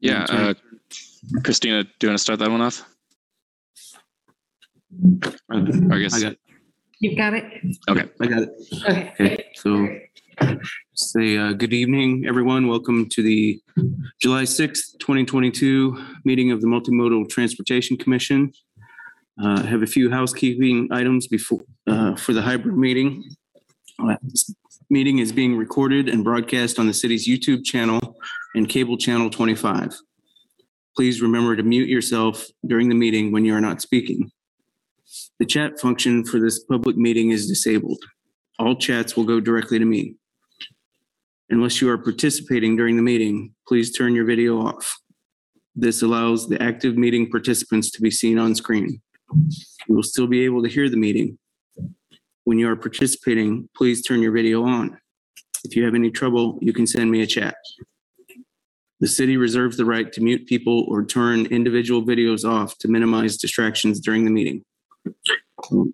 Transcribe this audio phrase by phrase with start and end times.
[0.00, 0.54] Yeah, uh,
[1.44, 2.88] Christina, do you want to start that one off?
[5.50, 6.36] I guess, I got,
[7.00, 7.44] You've got it?
[7.86, 8.50] okay, I got it.
[8.88, 9.12] Okay.
[9.20, 9.88] Okay, so
[10.94, 12.66] say, uh, good evening, everyone.
[12.66, 13.60] Welcome to the
[14.22, 18.52] July sixth, twenty twenty-two meeting of the Multimodal Transportation Commission.
[19.42, 23.22] Uh, I have a few housekeeping items before, uh, for the hybrid meeting.
[23.98, 24.50] Uh, this
[24.92, 28.16] Meeting is being recorded and broadcast on the city's YouTube channel
[28.54, 29.94] and cable channel twenty-five.
[30.96, 34.30] Please remember to mute yourself during the meeting when you are not speaking.
[35.38, 38.02] The chat function for this public meeting is disabled.
[38.58, 40.16] All chats will go directly to me.
[41.48, 44.98] Unless you are participating during the meeting, please turn your video off.
[45.74, 49.00] This allows the active meeting participants to be seen on screen.
[49.88, 51.38] You will still be able to hear the meeting.
[52.44, 54.98] When you are participating, please turn your video on.
[55.64, 57.54] If you have any trouble, you can send me a chat.
[59.00, 63.38] The city reserves the right to mute people or turn individual videos off to minimize
[63.38, 64.62] distractions during the meeting.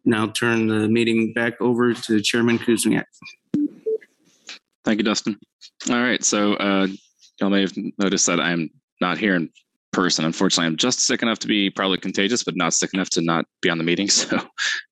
[0.04, 3.04] Now turn the meeting back over to Chairman Kuzmiak.
[4.84, 5.38] thank you, Dustin.
[5.88, 6.88] All right, so uh,
[7.40, 9.50] y'all may have noticed that I'm not here in
[9.92, 10.24] person.
[10.24, 13.46] Unfortunately, I'm just sick enough to be probably contagious, but not sick enough to not
[13.62, 14.08] be on the meeting.
[14.16, 14.40] So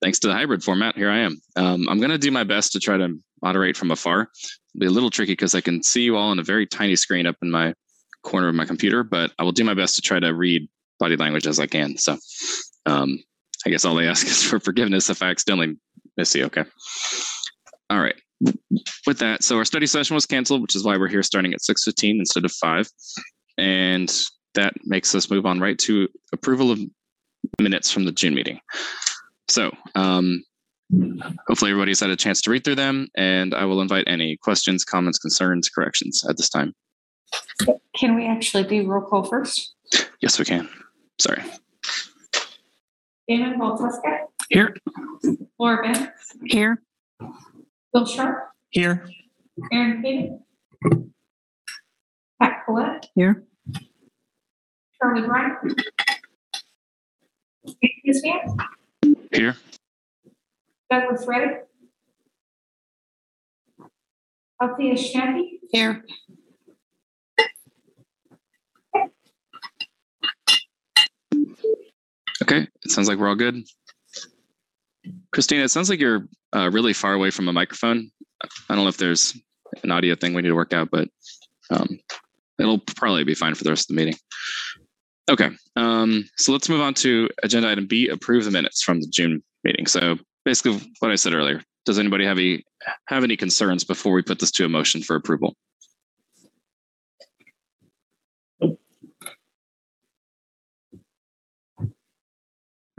[0.02, 1.40] thanks to the hybrid format, here I am.
[1.56, 4.22] Um, I'm going to do my best to try to moderate from afar.
[4.74, 6.94] It'll be a little tricky because I can see you all on a very tiny
[6.96, 7.74] screen up in my
[8.24, 11.16] corner of my computer, but I will do my best to try to read body
[11.16, 11.96] language as I can.
[11.96, 12.16] So
[12.86, 13.22] um,
[13.66, 15.76] I guess all I ask is for forgiveness if I accidentally
[16.16, 16.44] miss you.
[16.46, 16.64] Okay.
[17.90, 18.16] All right.
[19.06, 21.60] With that, so our study session was canceled, which is why we're here starting at
[21.60, 22.88] 6:15 instead of 5.
[23.56, 24.12] And
[24.54, 26.80] that makes us move on right to approval of
[27.60, 28.60] minutes from the June meeting.
[29.48, 30.42] So, um,
[31.46, 34.84] hopefully everybody's had a chance to read through them, and I will invite any questions,
[34.84, 36.74] comments, concerns, corrections at this time.
[37.96, 39.74] Can we actually do roll call first?
[40.20, 40.68] Yes, we can.
[41.18, 41.42] Sorry.
[43.28, 44.18] Damon Baltuska,
[44.50, 44.74] Here.
[45.58, 46.08] Laura Benz,
[46.44, 46.82] Here.
[47.92, 49.08] Bill Sharp, Here.
[49.72, 50.40] Aaron Payne,
[52.40, 53.44] Pat Collette, Here.
[55.00, 55.82] Charlie Bryant,
[59.32, 59.56] Here.
[60.90, 61.66] Douglas Reddick,
[64.60, 66.04] Althea Shandy, Here.
[72.42, 72.66] Okay.
[72.84, 73.62] It sounds like we're all good.
[75.32, 78.10] Christina, it sounds like you're uh, really far away from a microphone.
[78.42, 79.36] I don't know if there's
[79.82, 81.08] an audio thing we need to work out, but
[81.70, 81.98] um,
[82.58, 84.18] it'll probably be fine for the rest of the meeting.
[85.30, 85.50] Okay.
[85.76, 89.42] Um, so let's move on to agenda item B, approve the minutes from the June
[89.64, 89.86] meeting.
[89.86, 91.62] So basically what I said earlier.
[91.86, 92.64] Does anybody have any
[93.08, 95.54] have any concerns before we put this to a motion for approval?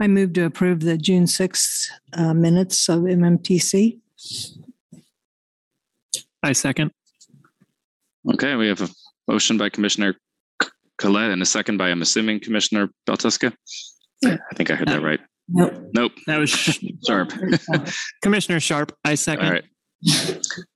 [0.00, 3.98] I move to approve the June 6th uh, minutes of MMTC.
[6.42, 6.90] I second.
[8.34, 8.88] Okay, we have a
[9.28, 10.14] motion by Commissioner
[10.98, 13.52] Collette and a second by, I'm assuming, Commissioner Baltuska.
[14.24, 15.20] I think I heard that right.
[15.48, 15.74] Nope.
[15.94, 16.12] Nope.
[16.26, 16.50] That was
[17.06, 17.32] Sharp.
[18.22, 18.96] Commissioner Sharp.
[19.04, 19.48] I second.
[19.50, 19.64] right.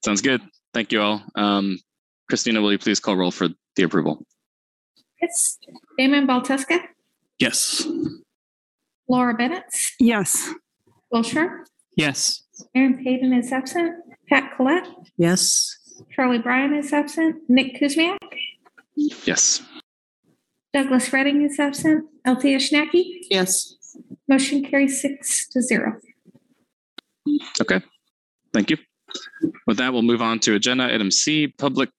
[0.05, 0.41] Sounds good.
[0.73, 1.23] Thank you all.
[1.35, 1.79] Um,
[2.29, 4.25] Christina, will you please call roll for the approval?
[5.21, 5.59] yes,
[5.99, 6.79] Damon Baltuska,
[7.39, 7.87] Yes.
[9.11, 9.65] Laura Bennett,
[9.99, 10.55] Yes.
[11.11, 11.67] Bill Sharp,
[11.97, 12.45] Yes.
[12.77, 13.97] Aaron Payton is absent,
[14.29, 15.77] Pat Collette, Yes.
[16.15, 18.19] Charlie Bryan is absent, Nick Kuzmiak,
[19.27, 19.63] Yes.
[20.73, 23.75] Douglas Redding is absent, Althea Schnacky, Yes.
[24.29, 26.01] motion carries six to zero.
[27.61, 27.81] Okay.
[28.55, 28.77] Thank you.
[29.67, 31.91] With that, we'll move on to agenda item C, public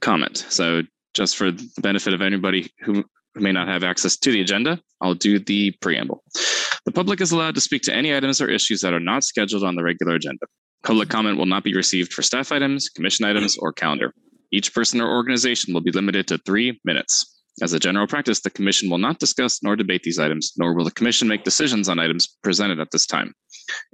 [0.00, 0.38] comment.
[0.48, 0.82] So
[1.14, 3.04] just for the benefit of anybody who who
[3.40, 6.22] may not have access to the agenda, I'll do the preamble.
[6.84, 9.64] The public is allowed to speak to any items or issues that are not scheduled
[9.64, 10.46] on the regular agenda.
[10.84, 14.14] Public comment will not be received for staff items, commission items, or calendar.
[14.52, 17.36] Each person or organization will be limited to three minutes.
[17.62, 20.84] As a general practice, the commission will not discuss nor debate these items, nor will
[20.84, 23.32] the commission make decisions on items presented at this time.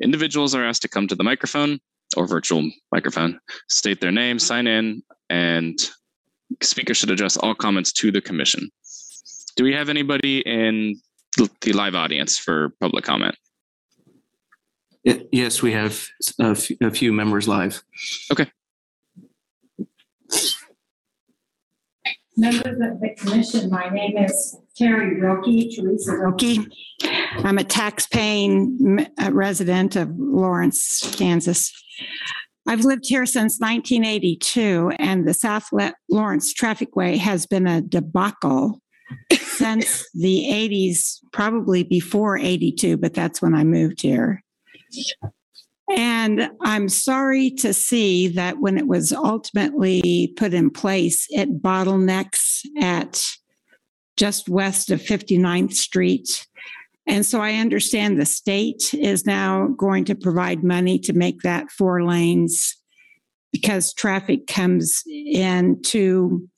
[0.03, 1.79] Individuals are asked to come to the microphone
[2.17, 3.39] or virtual microphone,
[3.69, 5.79] state their name, sign in, and
[6.61, 8.69] speaker should address all comments to the commission.
[9.57, 10.97] Do we have anybody in
[11.61, 13.37] the live audience for public comment?
[15.05, 16.07] Y- Yes, we have
[16.41, 17.83] a f- a few members live.
[18.31, 18.47] Okay.
[22.37, 26.61] Members of the commission, my name is Terry Wilkie, Teresa Wilkie.
[27.45, 31.71] I'm a tax-paying resident of Lawrence, Kansas.
[32.67, 38.81] I've lived here since 1982, and the South Le- Lawrence Trafficway has been a debacle
[39.57, 44.43] since the 80s, probably before 82, but that's when I moved here.
[45.91, 52.65] And I'm sorry to see that when it was ultimately put in place, it bottlenecks
[52.81, 53.27] at
[54.17, 56.47] just west of 59th Street.
[57.07, 61.71] And so I understand the state is now going to provide money to make that
[61.71, 62.77] four lanes
[63.53, 66.49] because traffic comes in to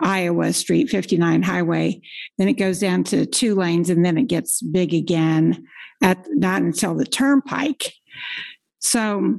[0.00, 2.00] Iowa Street, 59 Highway.
[2.38, 5.66] Then it goes down to two lanes and then it gets big again
[6.02, 7.92] at not until the turnpike.
[8.78, 9.38] So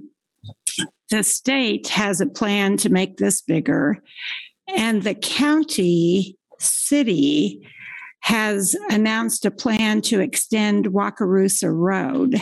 [1.10, 3.98] the state has a plan to make this bigger,
[4.76, 7.66] and the county city
[8.22, 12.40] has announced a plan to extend Wakarusa Road.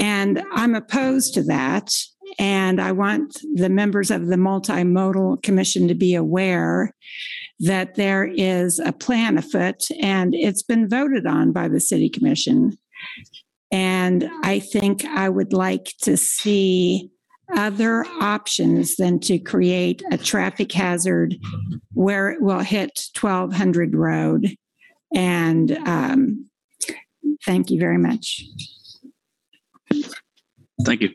[0.00, 1.92] And I'm opposed to that.
[2.38, 6.94] And I want the members of the Multimodal Commission to be aware
[7.60, 12.76] that there is a plan afoot and it's been voted on by the City Commission.
[13.70, 17.10] And I think I would like to see
[17.54, 21.36] other options than to create a traffic hazard
[21.92, 24.56] where it will hit 1200 Road.
[25.14, 26.50] And um,
[27.44, 28.42] thank you very much.
[30.84, 31.14] Thank you.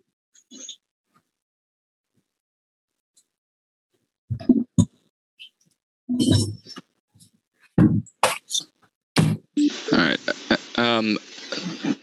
[9.94, 10.20] All right.
[10.52, 11.18] Uh, Um,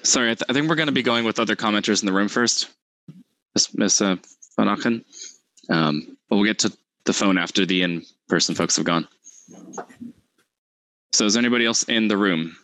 [0.03, 2.13] sorry, I, th- I think we're going to be going with other commenters in the
[2.13, 2.71] room first.
[3.55, 4.17] Miss Miss uh,
[4.57, 5.05] von Achen.
[5.71, 9.07] Um, but we'll get to the phone after the in-person folks have gone.
[11.13, 12.57] So is there anybody else in the room?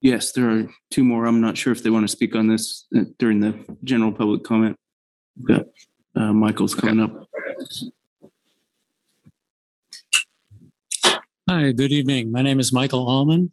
[0.00, 1.26] Yes, there are two more.
[1.26, 3.54] I'm not sure if they want to speak on this uh, during the
[3.84, 4.76] general public comment.
[5.42, 5.66] Got
[6.16, 7.28] uh, Michael's coming up.
[11.48, 12.32] Hi, good evening.
[12.32, 13.52] My name is Michael Almon.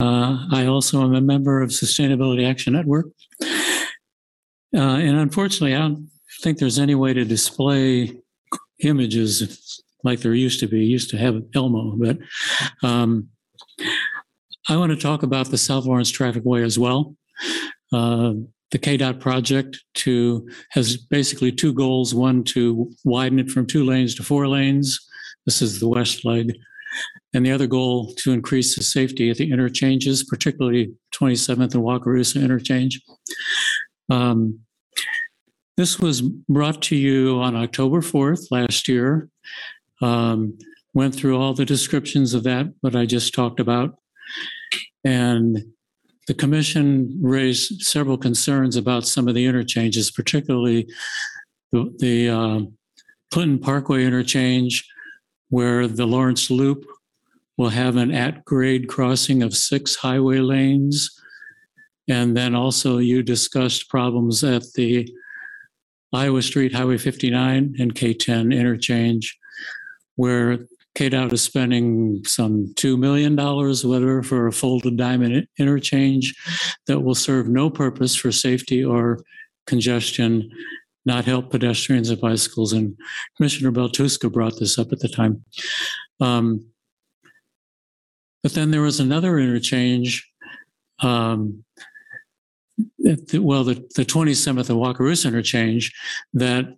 [0.00, 3.06] Uh, I also am a member of Sustainability Action Network.
[3.42, 6.08] Uh, and unfortunately, I don't
[6.40, 8.16] think there's any way to display
[8.84, 10.84] images like there used to be.
[10.84, 12.18] Used to have Elmo, but
[12.82, 13.28] um,
[14.68, 17.16] I want to talk about the South Lawrence Traffic Way as well.
[17.92, 18.34] Uh,
[18.70, 24.14] the KDOT project to has basically two goals: one to widen it from two lanes
[24.16, 24.98] to four lanes.
[25.46, 26.56] This is the west leg,
[27.32, 32.42] and the other goal to increase the safety at the interchanges, particularly 27th and Wakarusa
[32.42, 33.00] interchange.
[34.10, 34.60] Um,
[35.76, 39.30] this was brought to you on October 4th last year.
[40.02, 40.58] Um,
[40.92, 43.96] went through all the descriptions of that, what I just talked about.
[45.04, 45.72] And
[46.26, 50.88] the commission raised several concerns about some of the interchanges, particularly
[51.72, 52.60] the, the uh,
[53.30, 54.86] Clinton Parkway interchange,
[55.48, 56.84] where the Lawrence Loop
[57.56, 61.10] will have an at grade crossing of six highway lanes.
[62.08, 65.08] And then also, you discussed problems at the
[66.12, 69.38] Iowa Street Highway 59 and K10 interchange,
[70.16, 70.58] where
[70.96, 76.34] KDOT is spending some $2 million, whatever, for a folded diamond interchange
[76.86, 79.20] that will serve no purpose for safety or
[79.66, 80.50] congestion,
[81.06, 82.72] not help pedestrians and bicycles.
[82.72, 82.96] And
[83.36, 85.44] Commissioner Baltuska brought this up at the time.
[86.18, 86.66] Um,
[88.42, 90.28] but then there was another interchange.
[91.00, 91.64] Um,
[92.98, 95.92] the, well, the, the 27th of Wakarusa interchange
[96.32, 96.76] that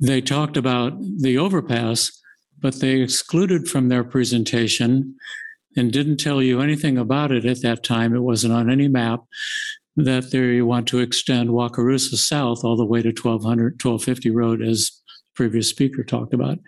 [0.00, 2.21] they talked about the overpass,
[2.62, 5.16] but they excluded from their presentation
[5.76, 8.14] and didn't tell you anything about it at that time.
[8.14, 9.24] It wasn't on any map
[9.96, 15.02] that they want to extend Wakarusa south all the way to 1200, 1250 Road, as
[15.34, 16.58] previous speaker talked about.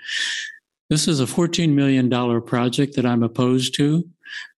[0.91, 2.11] This is a $14 million
[2.43, 4.05] project that I'm opposed to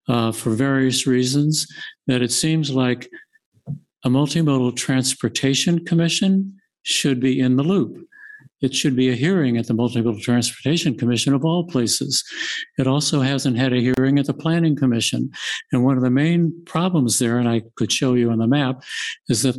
[0.09, 1.66] uh, for various reasons.
[2.07, 3.09] That it seems like
[4.05, 8.07] a multimodal transportation commission should be in the loop.
[8.63, 12.25] It should be a hearing at the Multimodal Transportation Commission of all places.
[12.79, 15.31] It also hasn't had a hearing at the Planning Commission.
[15.73, 18.83] And one of the main problems there, and I could show you on the map,
[19.29, 19.57] is that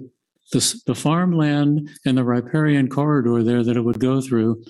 [0.51, 4.63] the, the farmland and the riparian corridor there that it would go through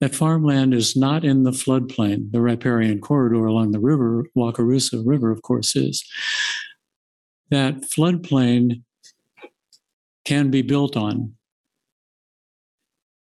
[0.00, 2.32] that farmland is not in the floodplain.
[2.32, 6.02] The riparian corridor along the river, Wakarusa River, of course, is.
[7.50, 8.82] That floodplain
[10.24, 11.34] can be built on.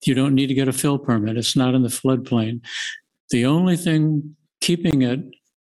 [0.07, 1.37] You don't need to get a fill permit.
[1.37, 2.61] It's not in the floodplain.
[3.31, 5.21] The only thing keeping it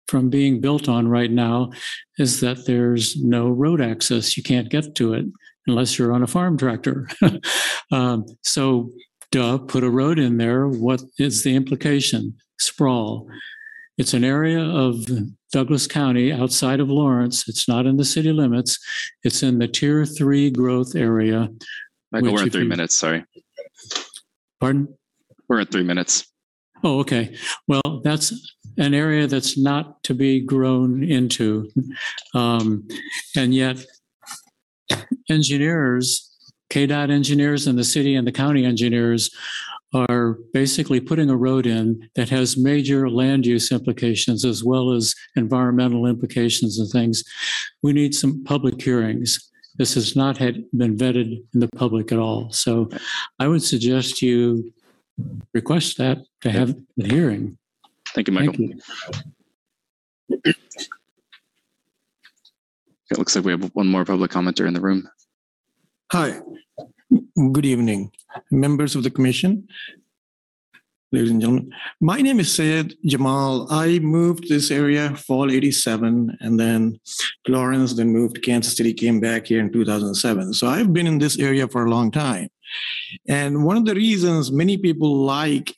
[0.09, 1.71] from being built on right now
[2.19, 4.37] is that there's no road access.
[4.37, 5.27] You can't get to it
[5.67, 7.09] unless you're on a farm tractor.
[7.93, 8.91] um, so
[9.31, 10.69] duh, put a road in there.
[10.69, 12.37] What is the implication?
[12.59, 13.27] Sprawl.
[13.99, 15.07] It's an area of
[15.53, 17.49] Douglas County outside of Lawrence.
[17.49, 18.79] It's not in the city limits.
[19.23, 21.49] It's in the tier three growth area.
[22.11, 22.97] Michael, we're if three you- minutes.
[22.97, 23.25] Sorry.
[24.63, 24.97] Pardon?
[25.49, 26.25] We're at three minutes.
[26.85, 27.35] Oh, okay.
[27.67, 28.33] Well, that's
[28.79, 31.69] an area that's not to be grown into.
[32.33, 32.87] Um,
[33.37, 33.85] and yet
[35.29, 36.31] engineers,
[36.71, 39.31] KDOT engineers and the city and the county engineers
[39.95, 45.13] are basically putting a road in that has major land use implications as well as
[45.35, 47.25] environmental implications and things.
[47.83, 49.51] We need some public hearings.
[49.77, 52.53] This has not had been vetted in the public at all.
[52.53, 52.91] So
[53.39, 54.73] I would suggest you
[55.55, 57.59] request that to have the hearing.
[58.15, 58.55] Thank you, Michael.
[58.55, 58.83] Thank
[60.45, 60.55] you.
[63.11, 65.09] It looks like we have one more public commenter in the room.
[66.13, 66.41] Hi,
[67.53, 68.11] good evening,
[68.51, 69.69] members of the commission.
[71.15, 73.67] Ladies and gentlemen, my name is Sayed Jamal.
[73.71, 76.99] I moved this area fall 87 and then
[77.47, 80.55] Lawrence, then moved to Kansas City, came back here in 2007.
[80.55, 82.49] So I've been in this area for a long time.
[83.29, 85.77] And one of the reasons many people like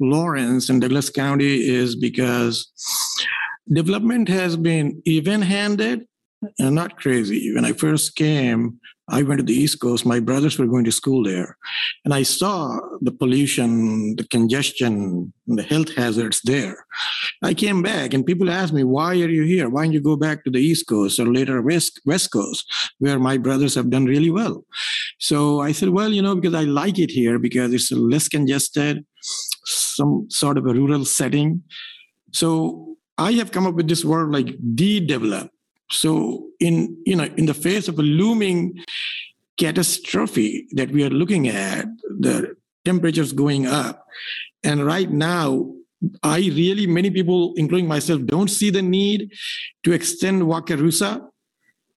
[0.00, 2.72] Lawrence and Douglas County is because
[3.72, 6.08] development has been even handed
[6.58, 7.54] and not crazy.
[7.54, 10.06] When I first came, I went to the East Coast.
[10.06, 11.56] My brothers were going to school there.
[12.04, 16.86] And I saw the pollution, the congestion, the health hazards there.
[17.42, 19.68] I came back and people asked me, why are you here?
[19.68, 22.64] Why don't you go back to the East Coast or later West, West Coast,
[22.98, 24.64] where my brothers have done really well?
[25.18, 29.04] So I said, well, you know, because I like it here because it's less congested,
[29.64, 31.62] some sort of a rural setting.
[32.32, 35.50] So I have come up with this word like de-develop.
[35.92, 38.82] So in you know in the face of a looming
[39.58, 41.86] catastrophe that we are looking at,
[42.20, 44.06] the temperatures going up,
[44.64, 45.72] and right now
[46.22, 49.32] I really many people, including myself, don't see the need
[49.84, 51.28] to extend Wakarusa,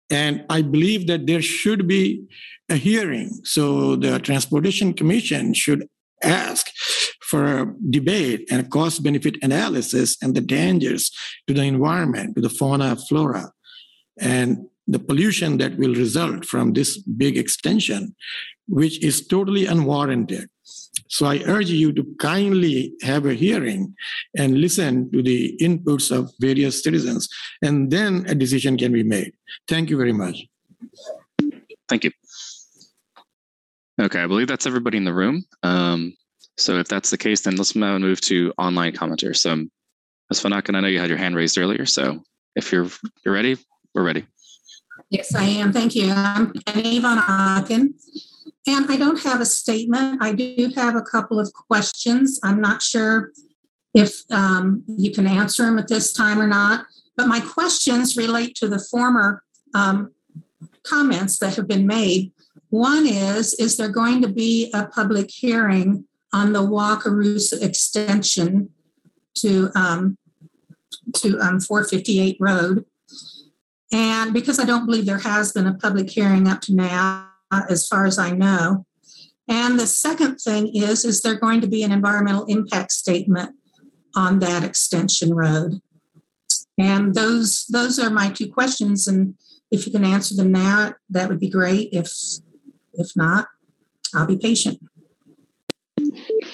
[0.09, 2.23] and I believe that there should be
[2.69, 3.39] a hearing.
[3.43, 5.87] So the Transportation Commission should
[6.23, 6.67] ask
[7.21, 11.11] for a debate and a cost benefit analysis and the dangers
[11.47, 13.51] to the environment, to the fauna, flora
[14.19, 18.15] and the pollution that will result from this big extension,
[18.67, 20.49] which is totally unwarranted.
[21.07, 23.95] So I urge you to kindly have a hearing
[24.37, 27.29] and listen to the inputs of various citizens,
[27.61, 29.33] and then a decision can be made.
[29.67, 30.45] Thank you very much.
[31.87, 32.11] Thank you.
[34.01, 35.45] Okay, I believe that's everybody in the room.
[35.63, 36.17] Um,
[36.57, 39.37] so if that's the case, then let's now move to online commenters.
[39.37, 39.55] So
[40.29, 40.41] Ms.
[40.41, 41.85] von Achen, I know you had your hand raised earlier.
[41.85, 42.23] So
[42.55, 42.89] if you're
[43.23, 43.57] you're ready,
[43.95, 44.27] we're ready.
[45.09, 45.71] Yes, I am.
[45.71, 46.11] Thank you.
[46.11, 47.93] I'm Penny Aken.
[48.67, 50.21] And I don't have a statement.
[50.21, 52.39] I do have a couple of questions.
[52.43, 53.31] I'm not sure
[53.93, 56.85] if um, you can answer them at this time or not.
[57.15, 60.11] But my questions relate to the former um,
[60.83, 62.33] comments that have been made.
[62.69, 68.71] One is Is there going to be a public hearing on the Wakarusa extension
[69.35, 70.17] to, um,
[71.17, 72.85] to um, 458 Road?
[73.91, 77.29] And because I don't believe there has been a public hearing up to now,
[77.69, 78.85] as far as I know.
[79.47, 83.55] And the second thing is, is there going to be an environmental impact statement
[84.15, 85.81] on that extension road?
[86.77, 89.07] And those those are my two questions.
[89.07, 89.35] And
[89.71, 91.89] if you can answer them now, that would be great.
[91.93, 92.11] If
[92.93, 93.47] if not,
[94.13, 94.79] I'll be patient.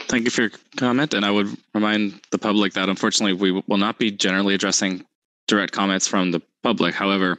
[0.08, 1.14] Thank you for your comment.
[1.14, 5.06] And I would remind the public that unfortunately we will not be generally addressing
[5.52, 6.96] direct comments from the public.
[6.96, 7.38] However,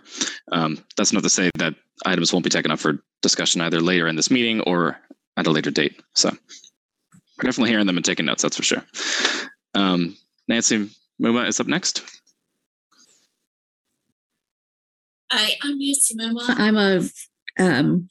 [0.53, 4.07] um, that's not to say that items won't be taken up for discussion either later
[4.07, 4.99] in this meeting or
[5.39, 5.99] at a later date.
[6.15, 8.85] So we're definitely hearing them and taking notes, that's for sure.
[9.75, 10.15] Um,
[10.47, 10.91] Nancy
[11.21, 12.03] Muma is up next.
[15.33, 16.45] Hi, I'm Nancy Muma.
[16.59, 17.01] I'm a
[17.59, 18.09] um,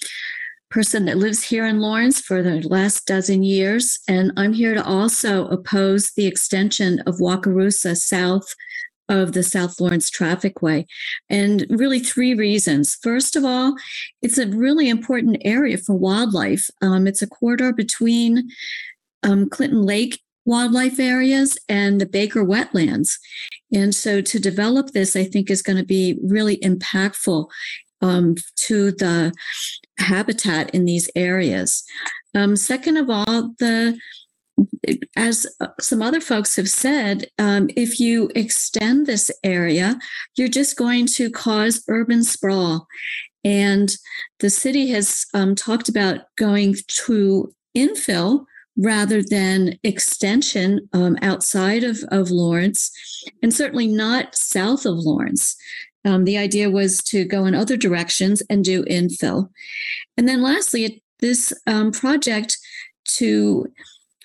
[0.71, 4.83] person that lives here in Lawrence for the last dozen years, and I'm here to
[4.83, 8.55] also oppose the extension of Wakarusa south
[9.11, 10.85] of the South Lawrence Trafficway.
[11.29, 12.95] And really, three reasons.
[12.95, 13.75] First of all,
[14.21, 16.69] it's a really important area for wildlife.
[16.81, 18.49] Um, it's a corridor between
[19.23, 23.19] um, Clinton Lake wildlife areas and the Baker wetlands.
[23.73, 27.47] And so to develop this, I think is going to be really impactful
[28.01, 28.35] um,
[28.67, 29.33] to the
[29.99, 31.83] habitat in these areas.
[32.33, 33.99] Um, second of all, the
[35.15, 35.47] as
[35.79, 39.99] some other folks have said, um, if you extend this area,
[40.35, 42.87] you're just going to cause urban sprawl.
[43.43, 43.91] And
[44.39, 46.75] the city has um, talked about going
[47.05, 48.45] to infill
[48.77, 52.91] rather than extension um, outside of, of Lawrence,
[53.43, 55.55] and certainly not south of Lawrence.
[56.05, 59.49] Um, the idea was to go in other directions and do infill.
[60.17, 62.57] And then lastly, this um, project
[63.17, 63.67] to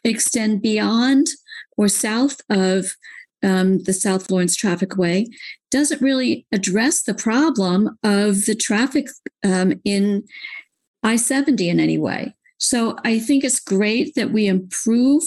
[0.09, 1.27] extend beyond
[1.77, 2.97] or south of
[3.43, 5.29] um, the South Lawrence Traffic Way
[5.71, 9.09] doesn't really address the problem of the traffic
[9.45, 10.25] um, in
[11.03, 12.35] I 70 in any way.
[12.59, 15.23] So I think it's great that we improve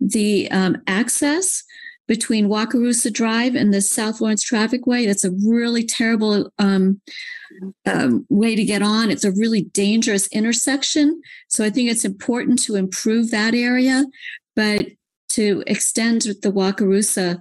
[0.00, 1.62] the um, access
[2.06, 5.06] between Wakarusa Drive and the South Lawrence Traffic Way.
[5.06, 7.00] That's a really terrible um,
[7.86, 9.10] um, way to get on.
[9.10, 11.22] It's a really dangerous intersection.
[11.48, 14.04] So I think it's important to improve that area.
[14.54, 14.86] But
[15.30, 17.40] to extend the Wakarusa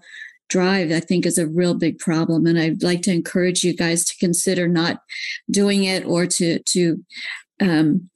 [0.49, 2.45] drive, I think is a real big problem.
[2.45, 5.01] And I'd like to encourage you guys to consider not
[5.51, 7.03] doing it or to, to
[7.59, 8.09] um,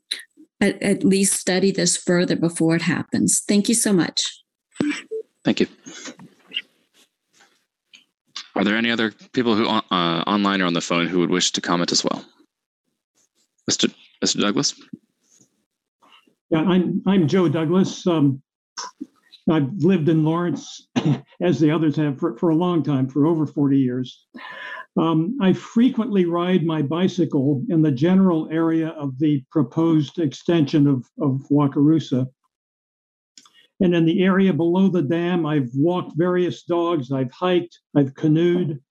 [0.61, 3.41] at, at least study this further before it happens.
[3.47, 4.43] Thank you so much.
[5.43, 5.67] Thank you.
[8.57, 9.81] Are there any other people who uh,
[10.25, 12.25] online or on the phone who would wish to comment as well?
[13.69, 13.93] Mr.
[14.23, 14.41] Mr.
[14.41, 14.73] Douglas?
[16.49, 18.07] Yeah, I'm I'm Joe Douglas.
[18.07, 18.41] Um,
[19.49, 20.87] I've lived in Lawrence,
[21.41, 24.25] as the others have, for, for a long time, for over 40 years.
[24.99, 31.05] Um, I frequently ride my bicycle in the general area of the proposed extension of,
[31.21, 32.25] of Wakarusa.
[33.79, 38.81] And in the area below the dam, I've walked various dogs, I've hiked, I've canoed,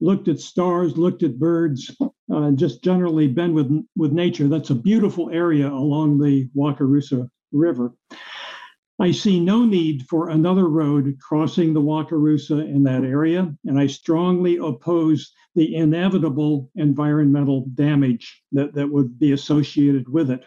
[0.00, 1.96] looked at stars, looked at birds,
[2.32, 4.46] uh, just generally been with, with nature.
[4.48, 7.94] That's a beautiful area along the Wakarusa River.
[9.00, 13.86] I see no need for another road crossing the Wakarusa in that area, and I
[13.86, 20.44] strongly oppose the inevitable environmental damage that, that would be associated with it.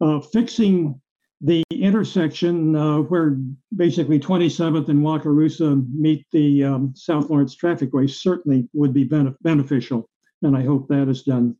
[0.00, 1.00] Uh, fixing
[1.40, 3.38] the intersection uh, where
[3.76, 9.36] basically 27th and Wakarusa meet the um, South Lawrence traffic way certainly would be benef-
[9.42, 10.08] beneficial,
[10.42, 11.56] and I hope that is done.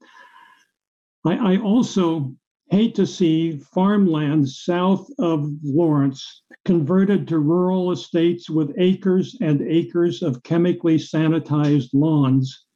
[1.24, 2.34] I, I also
[2.70, 10.22] hate to see farmland south of Lawrence converted to rural estates with acres and acres
[10.22, 12.66] of chemically sanitized lawns.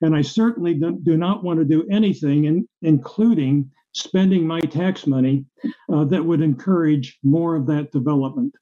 [0.00, 5.44] And I certainly do not want to do anything, in, including spending my tax money,
[5.92, 8.54] uh, that would encourage more of that development.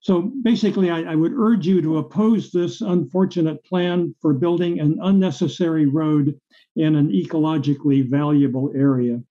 [0.00, 4.98] So basically, I, I, would urge you to oppose this unfortunate plan for building an
[5.00, 6.40] unnecessary road
[6.74, 9.22] in an ecologically valuable area.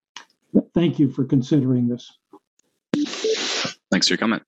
[0.74, 2.10] Thank you for considering this.
[3.92, 4.44] Thanks for your comment.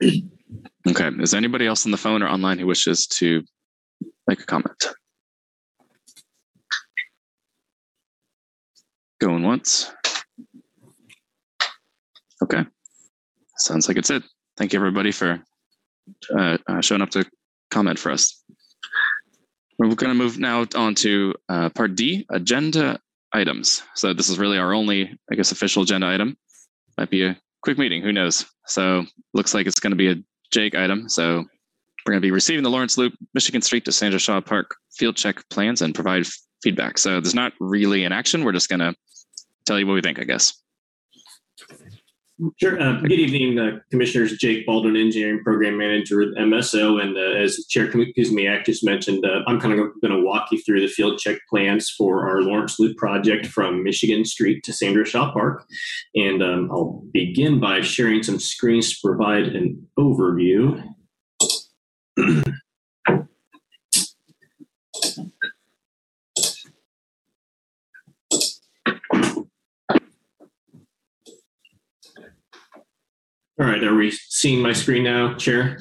[0.88, 3.42] Okay, is anybody else on the phone or online who wishes to
[4.28, 4.86] make a comment?
[9.20, 9.90] Going once.
[12.42, 12.64] Okay,
[13.56, 14.22] sounds like it's it.
[14.58, 15.42] Thank you everybody for
[16.36, 17.24] uh, uh, showing up to
[17.70, 18.42] comment for us.
[19.78, 22.98] We're going to move now on to uh, part D, agenda
[23.32, 23.82] items.
[23.94, 26.36] So this is really our only, I guess, official agenda item.
[26.98, 28.44] Might be a quick meeting, who knows?
[28.66, 30.16] So looks like it's going to be a
[30.50, 31.08] Jake item.
[31.08, 31.44] So
[32.04, 35.16] we're going to be receiving the Lawrence Loop, Michigan Street to Sandra Shaw Park field
[35.16, 36.26] check plans and provide
[36.62, 36.98] feedback.
[36.98, 38.44] So there's not really an action.
[38.44, 38.94] We're just going to
[39.66, 40.52] tell you what we think, I guess.
[42.60, 42.78] Sure.
[42.78, 44.36] Uh, good evening, uh, Commissioners.
[44.36, 47.00] Jake Baldwin, Engineering Program Manager with MSO.
[47.00, 50.60] And uh, as Chair Kuzmiak just mentioned, uh, I'm kind of going to walk you
[50.60, 55.06] through the field check plans for our Lawrence Loop project from Michigan Street to Sandra
[55.06, 55.64] Shaw Park.
[56.14, 60.84] And um, I'll begin by sharing some screens to provide an overview.
[73.58, 75.78] All right, are we seeing my screen now, Chair?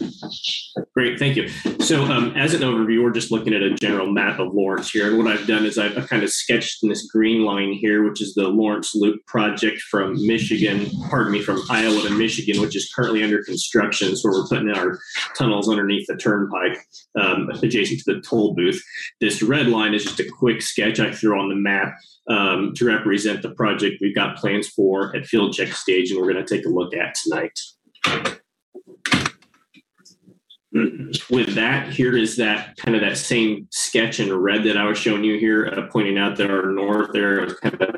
[0.94, 1.50] Great, thank you.
[1.80, 5.10] So um, as an overview, we're just looking at a general map of Lawrence here.
[5.10, 8.22] And what I've done is I've, kind of sketched in this green line here, which
[8.22, 12.90] is the Lawrence Loop project from Michigan, pardon me, from Iowa to Michigan, which is
[12.96, 14.16] currently under construction.
[14.16, 15.00] So we're putting our
[15.38, 16.78] tunnels underneath the turnpike
[17.20, 18.82] um, adjacent to the toll booth.
[19.20, 21.98] This red line is just a quick sketch I threw on the map
[22.30, 26.32] um, to represent the project we've got plans for at field check stage, and we're
[26.32, 27.60] going to take a look at tonight.
[31.30, 34.98] With that, here is that kind of that same sketch in red that I was
[34.98, 37.96] showing you here, uh, pointing out that our north there is kind of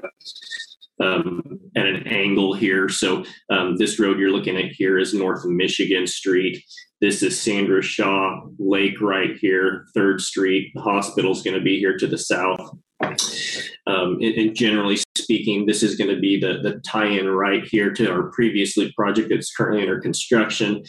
[0.99, 2.87] um, at an angle here.
[2.87, 6.63] So um, this road you're looking at here is North Michigan Street.
[7.01, 10.71] This is Sandra Shaw Lake right here, Third Street.
[10.75, 12.77] The hospital is going to be here to the south.
[13.01, 17.91] Um, and, and generally speaking, this is going to be the, the tie-in right here
[17.93, 20.83] to our previously project that's currently under construction.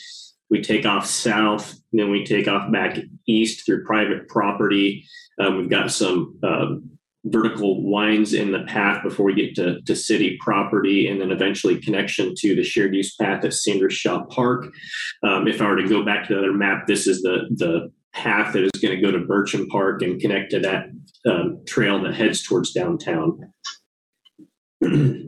[0.50, 5.04] We take off south, then we take off back east through private property.
[5.40, 9.94] Um, we've got some um, vertical lines in the path before we get to, to
[9.94, 14.66] city property and then eventually connection to the shared use path at Sandra Shaw Park.
[15.22, 17.92] Um, if I were to go back to the other map, this is the, the
[18.12, 20.86] path that is going to go to Burcham Park and connect to that
[21.26, 23.52] um, trail that heads towards downtown.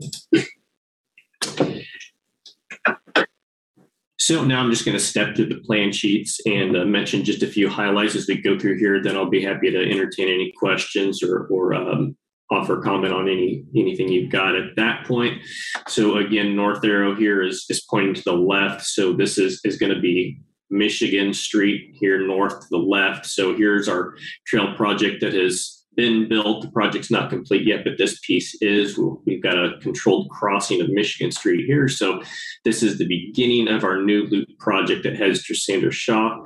[4.21, 7.41] So now I'm just going to step through the plan sheets and uh, mention just
[7.41, 9.01] a few highlights as we go through here.
[9.01, 12.15] Then I'll be happy to entertain any questions or, or um,
[12.51, 15.41] offer comment on any anything you've got at that point.
[15.87, 18.85] So again, north arrow here is, is pointing to the left.
[18.85, 23.25] So this is, is going to be Michigan Street here north to the left.
[23.25, 24.13] So here's our
[24.45, 26.61] trail project that has been built.
[26.61, 28.97] The project's not complete yet, but this piece is.
[29.25, 31.87] We've got a controlled crossing of Michigan Street here.
[31.87, 32.21] So
[32.63, 36.39] this is the beginning of our new loop project that heads to Sandra Shaw.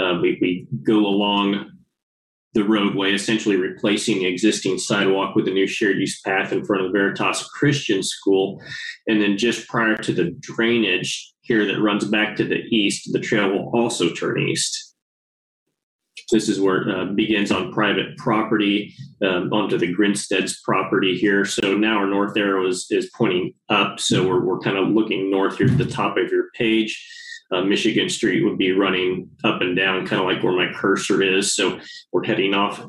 [0.00, 1.70] Uh, we, we go along
[2.54, 6.84] the roadway, essentially replacing the existing sidewalk with a new shared use path in front
[6.84, 8.60] of Veritas Christian School.
[9.06, 13.20] And then just prior to the drainage here that runs back to the east, the
[13.20, 14.87] trail will also turn east.
[16.30, 21.44] This is where it uh, begins on private property um, onto the Grinstead's property here.
[21.44, 23.98] So now our north arrow is, is pointing up.
[23.98, 27.02] So we're, we're kind of looking north here at the top of your page.
[27.50, 31.22] Uh, Michigan Street would be running up and down, kind of like where my cursor
[31.22, 31.54] is.
[31.54, 31.80] So
[32.12, 32.84] we're heading off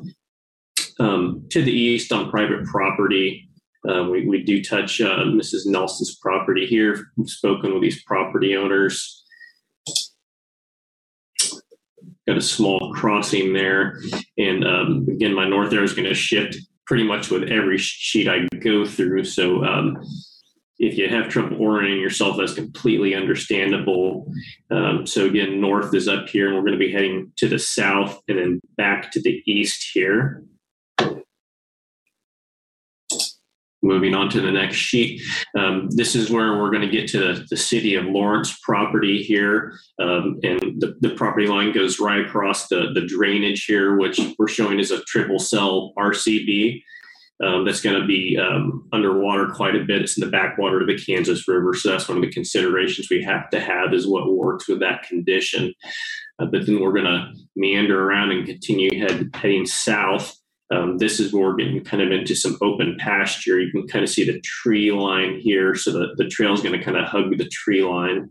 [0.98, 3.48] um, to the east on private property.
[3.88, 5.64] Um, we, we do touch uh, Mrs.
[5.64, 7.06] Nelson's property here.
[7.16, 9.19] We've spoken with these property owners
[12.30, 14.00] got a small crossing there.
[14.38, 18.28] And um, again, my north arrow is going to shift pretty much with every sheet
[18.28, 19.24] I go through.
[19.24, 19.98] So um,
[20.78, 24.32] if you have trouble orienting yourself, that's completely understandable.
[24.70, 27.58] Um, so again, north is up here, and we're going to be heading to the
[27.58, 30.44] south and then back to the east here.
[33.82, 35.22] Moving on to the next sheet.
[35.58, 39.22] Um, this is where we're going to get to the, the city of Lawrence property
[39.22, 39.72] here.
[39.98, 44.48] Um, and the, the, property line goes right across the, the drainage here, which we're
[44.48, 46.82] showing as a triple cell RCB.
[47.42, 50.02] Um, that's going to be um, underwater quite a bit.
[50.02, 51.72] It's in the backwater of the Kansas River.
[51.72, 55.04] So that's one of the considerations we have to have is what works with that
[55.04, 55.72] condition.
[56.38, 60.36] Uh, but then we're going to meander around and continue head, heading south
[60.70, 63.58] um, this is where we're getting kind of into some open pasture.
[63.60, 65.74] You can kind of see the tree line here.
[65.74, 68.30] So the, the trail is going to kind of hug the tree line.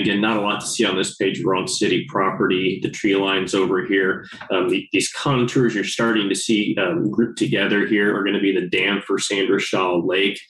[0.00, 1.42] Again, not a lot to see on this page.
[1.44, 2.80] We're on city property.
[2.82, 4.26] The tree lines over here.
[4.50, 8.40] Um, the, these contours you're starting to see um, grouped together here are going to
[8.40, 10.40] be the dam for Sandra Shaw Lake.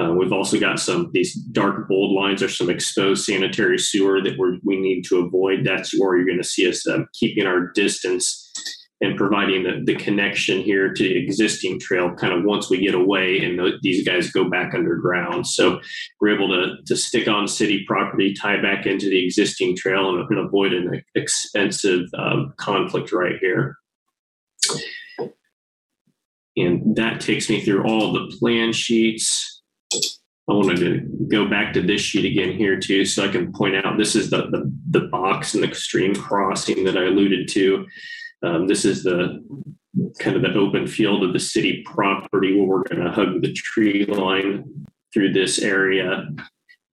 [0.00, 4.38] Uh, we've also got some these dark bold lines are some exposed sanitary sewer that
[4.38, 5.64] we we need to avoid.
[5.64, 8.40] That's where you're going to see us um, keeping our distance
[9.04, 12.94] and providing the, the connection here to the existing trail kind of once we get
[12.94, 15.46] away and the, these guys go back underground.
[15.46, 15.80] So
[16.20, 20.28] we're able to, to stick on city property, tie back into the existing trail and,
[20.30, 23.76] and avoid an expensive um, conflict right here.
[26.56, 29.62] And that takes me through all the plan sheets.
[30.48, 33.76] I wanted to go back to this sheet again here too, so I can point
[33.76, 37.86] out this is the, the, the box and the stream crossing that I alluded to.
[38.44, 39.42] Um, this is the
[40.18, 43.52] kind of the open field of the city property where we're going to hug the
[43.52, 46.28] tree line through this area,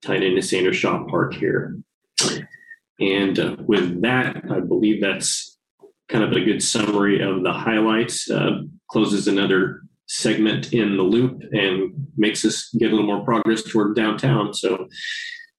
[0.04, 1.78] tied into Sandra Shaw Park here.
[3.00, 5.58] And uh, with that, I believe that's
[6.08, 8.30] kind of a good summary of the highlights.
[8.30, 13.64] Uh, closes another segment in the loop and makes us get a little more progress
[13.64, 14.54] toward downtown.
[14.54, 14.88] So,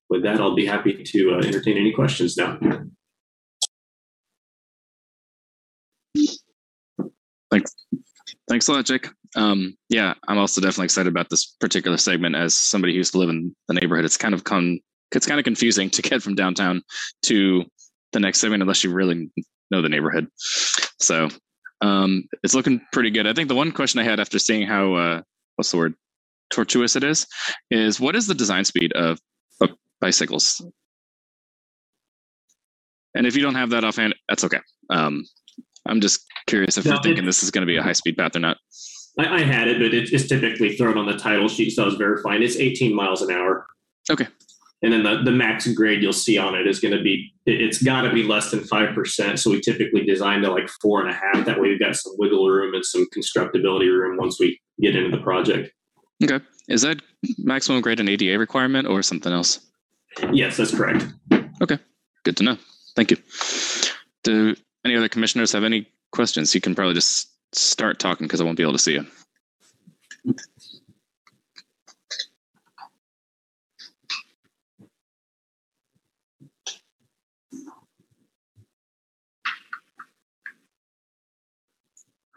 [0.09, 2.57] with that, I'll be happy to uh, entertain any questions now.
[8.53, 9.09] Thanks a lot, Jake.
[9.35, 13.17] Um, yeah, I'm also definitely excited about this particular segment as somebody who used to
[13.17, 14.05] live in the neighborhood.
[14.05, 14.79] It's kind of con-
[15.11, 16.83] it's kind of confusing to get from downtown
[17.23, 17.63] to
[18.11, 19.31] the next segment unless you really
[19.71, 20.27] know the neighborhood.
[20.99, 21.29] So
[21.81, 23.25] um, it's looking pretty good.
[23.25, 25.21] I think the one question I had after seeing how uh,
[25.55, 25.95] what's the word
[26.51, 27.25] tortuous it is
[27.71, 29.17] is what is the design speed of,
[29.61, 30.61] of bicycles?
[33.15, 34.59] And if you don't have that offhand, that's okay.
[34.91, 35.25] Um,
[35.85, 38.17] I'm just curious if no, you're thinking this is going to be a high speed
[38.17, 38.57] path or not.
[39.19, 41.85] I, I had it, but it, it's typically thrown on the title sheet, so I
[41.85, 42.41] was verifying.
[42.41, 43.65] It's 18 miles an hour.
[44.09, 44.27] Okay.
[44.81, 47.61] And then the, the max grade you'll see on it is going to be, it,
[47.61, 49.39] it's got to be less than 5%.
[49.39, 51.45] So we typically design to like four and a half.
[51.45, 55.15] That way we've got some wiggle room and some constructability room once we get into
[55.15, 55.71] the project.
[56.21, 56.43] Okay.
[56.67, 57.01] Is that
[57.37, 59.59] maximum grade an ADA requirement or something else?
[60.31, 61.05] Yes, that's correct.
[61.61, 61.79] Okay.
[62.23, 62.57] Good to know.
[62.95, 63.17] Thank you.
[64.23, 66.53] Do any other commissioners have any questions?
[66.53, 69.05] You can probably just start talking because I won't be able to see you.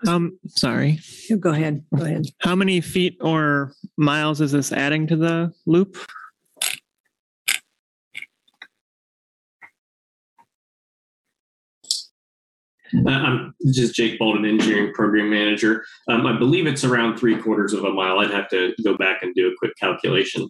[0.06, 1.00] Um, sorry.
[1.40, 1.84] Go ahead.
[1.94, 2.26] Go ahead.
[2.40, 5.96] How many feet or miles is this adding to the loop?
[12.94, 15.84] Uh, I'm just Jake Bolden, engineering program manager.
[16.08, 18.20] Um, I believe it's around three quarters of a mile.
[18.20, 20.48] I'd have to go back and do a quick calculation.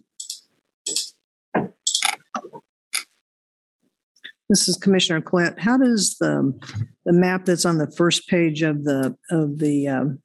[4.49, 5.59] This is Commissioner Clint.
[5.59, 6.57] How does the,
[7.05, 10.19] the map that's on the first page of the, of the um,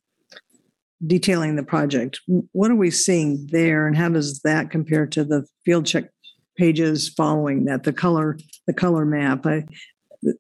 [1.07, 2.21] detailing the project,
[2.53, 6.11] what are we seeing there and how does that compare to the field check
[6.57, 9.47] pages following that, the color, the color map?
[9.47, 9.65] I,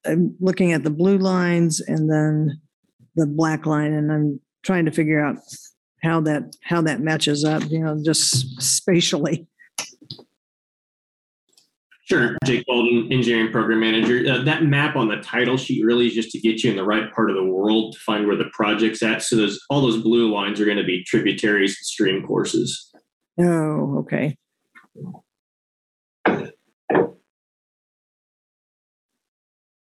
[0.04, 2.60] I'm looking at the blue lines and then
[3.16, 5.36] the black line and I'm trying to figure out
[6.02, 9.46] how that, how that matches up, you know, just spatially.
[12.04, 14.30] Sure, Jake Bolden, engineering program manager.
[14.30, 16.84] Uh, that map on the title sheet really is just to get you in the
[16.84, 19.22] right part of the world to find where the project's at.
[19.22, 22.92] So those all those blue lines are going to be tributaries and stream courses.
[23.40, 24.36] Oh, okay.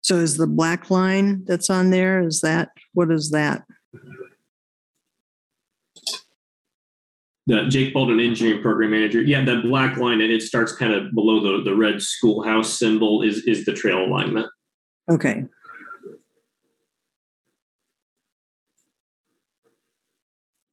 [0.07, 3.65] So is the black line that's on there, is that, what is that?
[7.49, 9.21] The Jake Bolden engineering program manager.
[9.21, 13.23] Yeah, that black line and it starts kind of below the, the red schoolhouse symbol
[13.23, 14.47] is is the trail alignment.
[15.11, 15.43] Okay.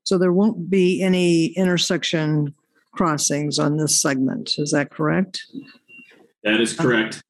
[0.03, 2.53] So there won't be any intersection
[2.91, 5.41] crossings on this segment, is that correct?
[6.43, 7.23] That is correct.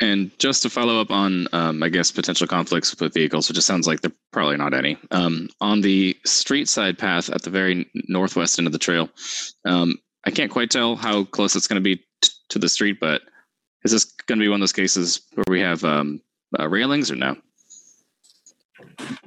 [0.00, 3.62] And just to follow up on, um, I guess, potential conflicts with vehicles, which it
[3.62, 4.96] sounds like there probably not any.
[5.10, 9.08] Um, on the street side path at the very northwest end of the trail,
[9.64, 12.98] um, I can't quite tell how close it's going to be t- to the street,
[13.00, 13.22] but
[13.84, 16.20] is this going to be one of those cases where we have um,
[16.58, 17.36] uh, railings or no?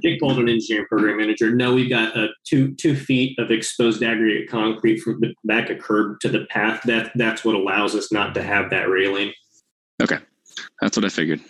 [0.02, 1.54] Jake Bolden, engineering program manager.
[1.54, 5.80] No, we've got uh, two two feet of exposed aggregate concrete from the back of
[5.80, 6.82] curb to the path.
[6.84, 9.34] That that's what allows us not to have that railing.
[10.02, 10.18] Okay,
[10.82, 11.42] that's what I figured.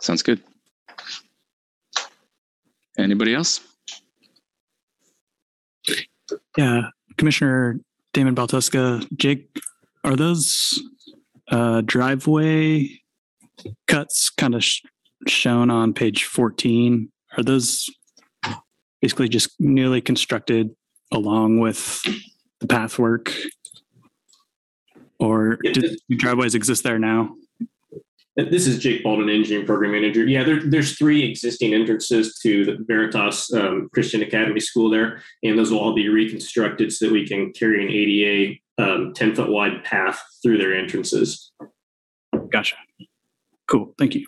[0.00, 0.42] Sounds good.
[2.98, 3.60] Anybody else?
[6.56, 7.80] Yeah, Commissioner
[8.12, 9.48] Damon Baltuska, Jake,
[10.04, 10.80] are those
[11.50, 12.88] uh, driveway
[13.86, 14.82] cuts kind of sh-
[15.26, 17.10] shown on page 14?
[17.36, 17.88] Are those
[19.00, 20.70] basically just newly constructed
[21.12, 22.02] along with
[22.60, 23.32] the path work?
[25.18, 27.34] Or do driveways exist there now?
[28.36, 30.24] This is Jake Baldwin, engineering program manager.
[30.24, 35.58] Yeah, there, there's three existing entrances to the Veritas um, Christian Academy School there, and
[35.58, 39.50] those will all be reconstructed so that we can carry an ADA um, 10 foot
[39.50, 41.52] wide path through their entrances.
[42.50, 42.76] Gotcha.
[43.68, 43.94] Cool.
[43.98, 44.26] Thank you.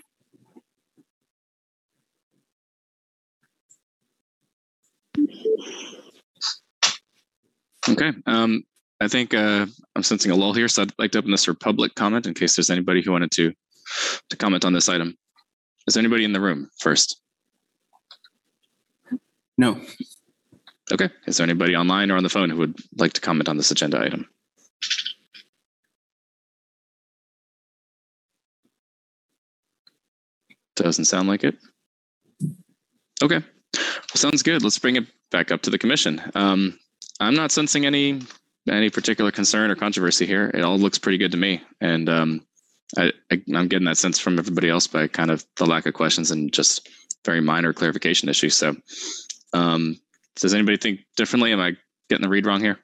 [7.88, 8.12] Okay.
[8.26, 8.64] Um,
[9.00, 11.54] I think uh, I'm sensing a lull here, so I'd like to open this for
[11.54, 13.52] public comment in case there's anybody who wanted to
[14.28, 15.16] to comment on this item.
[15.86, 17.20] Is there anybody in the room first?
[19.58, 19.80] No.
[20.92, 21.08] Okay.
[21.26, 23.70] Is there anybody online or on the phone who would like to comment on this
[23.70, 24.28] agenda item?
[30.76, 31.56] Doesn't sound like it.
[33.22, 33.40] Okay.
[33.74, 34.62] Well, sounds good.
[34.62, 36.20] Let's bring it back up to the commission.
[36.34, 36.78] Um,
[37.20, 38.20] I'm not sensing any
[38.68, 40.50] any particular concern or controversy here.
[40.54, 42.46] It all looks pretty good to me, and um,
[42.98, 45.94] I, I, I'm getting that sense from everybody else by kind of the lack of
[45.94, 46.88] questions and just
[47.24, 48.57] very minor clarification issues.
[48.57, 48.76] So,
[49.52, 49.98] um,
[50.37, 51.52] does anybody think differently?
[51.52, 51.72] Am I
[52.09, 52.78] getting the read wrong here?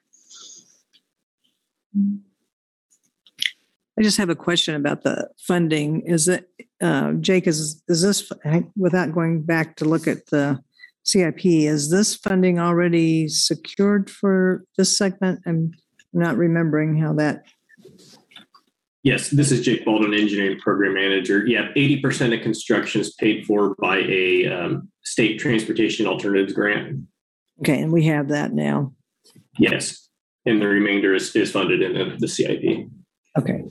[3.97, 6.01] I just have a question about the funding.
[6.01, 6.49] Is it,
[6.81, 8.31] uh, Jake, is, is this,
[8.77, 10.59] without going back to look at the
[11.03, 15.41] CIP, is this funding already secured for this segment?
[15.45, 15.73] I'm
[16.13, 17.43] not remembering how that,
[19.03, 21.45] Yes, this is Jake Bolden, engineering program manager.
[21.45, 27.05] Yeah, 80% of construction is paid for by a um, state transportation alternatives grant.
[27.61, 28.93] okay, and we have that now.
[29.57, 30.09] Yes.
[30.45, 32.87] and the remainder is, is funded in the, the CIP.
[33.37, 33.63] Okay.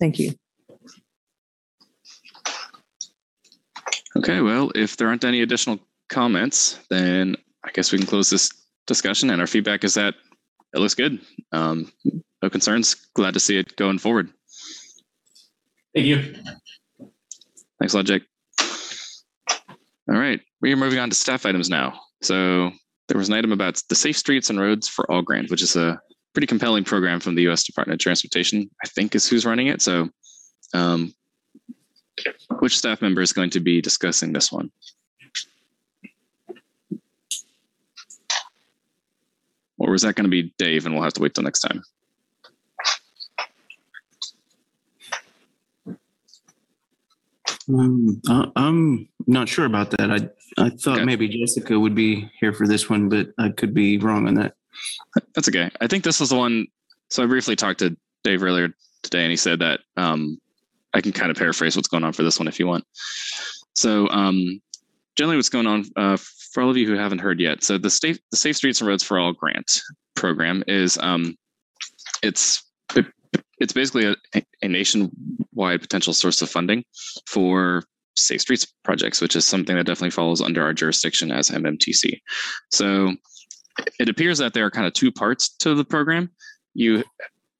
[0.00, 0.32] Thank you.
[4.16, 5.78] Okay, well, if there aren't any additional
[6.08, 8.50] comments, then I guess we can close this
[8.86, 9.30] discussion.
[9.30, 10.14] And our feedback is that
[10.74, 11.20] it looks good.
[11.52, 11.92] Um,
[12.42, 12.94] no concerns.
[13.14, 14.30] Glad to see it going forward.
[15.94, 16.34] Thank you.
[17.78, 18.24] Thanks a lot, Jake.
[20.06, 21.98] All right, we are moving on to staff items now.
[22.20, 22.72] So
[23.08, 25.76] there was an item about the Safe Streets and Roads for All grant, which is
[25.76, 25.98] a
[26.34, 27.64] pretty compelling program from the U.S.
[27.64, 28.68] Department of Transportation.
[28.84, 29.80] I think is who's running it.
[29.80, 30.10] So,
[30.74, 31.14] um,
[32.58, 34.70] which staff member is going to be discussing this one?
[39.84, 41.82] Or was that going to be Dave, and we'll have to wait till next time?
[47.68, 50.10] Um, I, I'm not sure about that.
[50.10, 50.28] I
[50.62, 51.04] I thought Okay.
[51.04, 54.54] maybe Jessica would be here for this one, but I could be wrong on that.
[55.34, 55.70] That's okay.
[55.80, 56.66] I think this was the one.
[57.10, 58.70] So I briefly talked to Dave earlier
[59.02, 60.38] today, and he said that um,
[60.94, 62.84] I can kind of paraphrase what's going on for this one if you want.
[63.74, 64.60] So um,
[65.16, 66.16] generally, what's going on uh,
[66.52, 67.62] for all of you who haven't heard yet.
[67.62, 69.80] So the state, the Safe Streets and Roads for All grant
[70.14, 71.36] program is um,
[72.22, 72.62] it's
[73.58, 76.84] it's basically a, a nationwide potential source of funding
[77.26, 77.82] for
[78.16, 82.20] safe streets projects, which is something that definitely falls under our jurisdiction as MMTC.
[82.70, 83.14] So
[83.98, 86.30] it appears that there are kind of two parts to the program.
[86.74, 87.04] You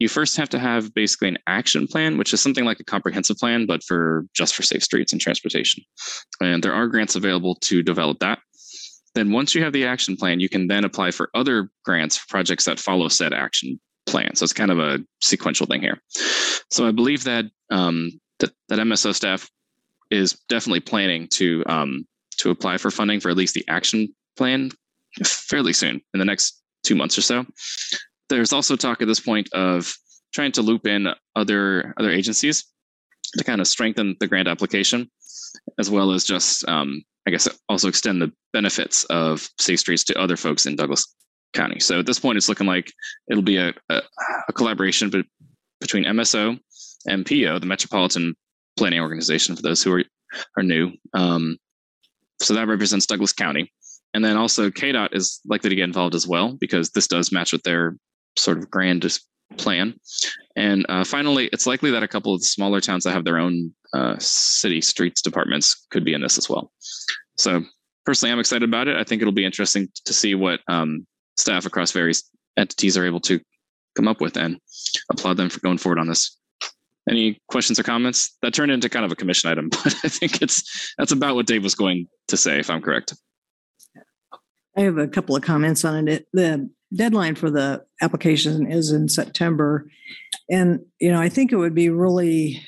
[0.04, 3.38] you first have to have basically an action plan, which is something like a comprehensive
[3.38, 5.82] plan, but for just for safe streets and transportation.
[6.42, 8.38] And there are grants available to develop that.
[9.14, 12.26] Then once you have the action plan, you can then apply for other grants for
[12.28, 14.34] projects that follow said action plan.
[14.34, 16.02] So it's kind of a sequential thing here.
[16.70, 19.48] So I believe that um, that, that MSO staff
[20.10, 22.06] is definitely planning to um,
[22.40, 24.70] to apply for funding for at least the action plan
[25.24, 27.46] fairly soon in the next two months or so.
[28.28, 29.92] There's also talk at this point of
[30.32, 32.64] trying to loop in other other agencies
[33.36, 35.10] to kind of strengthen the grant application,
[35.78, 40.20] as well as just um, I guess also extend the benefits of safe streets to
[40.20, 41.14] other folks in Douglas
[41.52, 41.80] County.
[41.80, 42.92] So at this point, it's looking like
[43.30, 44.02] it'll be a, a,
[44.48, 45.24] a collaboration be,
[45.80, 46.58] between MSO
[47.06, 48.34] and MPO, the Metropolitan
[48.76, 50.04] Planning Organization, for those who are
[50.56, 50.92] are new.
[51.14, 51.58] Um,
[52.40, 53.72] so that represents Douglas County.
[54.12, 57.52] And then also KDOT is likely to get involved as well because this does match
[57.52, 57.96] with their
[58.36, 59.06] sort of grand
[59.56, 59.94] plan.
[60.56, 63.38] And uh, finally, it's likely that a couple of the smaller towns that have their
[63.38, 66.72] own uh, city streets departments could be in this as well.
[67.36, 67.62] So
[68.04, 68.96] personally, I'm excited about it.
[68.96, 72.22] I think it'll be interesting to see what um, staff across various
[72.56, 73.40] entities are able to
[73.96, 74.58] come up with and
[75.10, 76.36] applaud them for going forward on this.
[77.08, 78.36] Any questions or comments?
[78.42, 81.46] That turned into kind of a commission item, but I think it's that's about what
[81.46, 83.14] Dave was going to say, if I'm correct.
[84.76, 86.26] I have a couple of comments on it.
[86.32, 89.86] The deadline for the application is in September.
[90.50, 92.62] And, you know, I think it would be really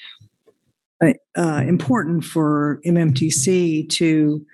[1.02, 4.46] uh, important for MMTC to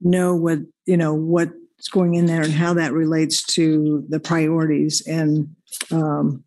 [0.00, 5.06] know what, you know, what's going in there and how that relates to the priorities
[5.06, 5.54] and,
[5.90, 6.42] um,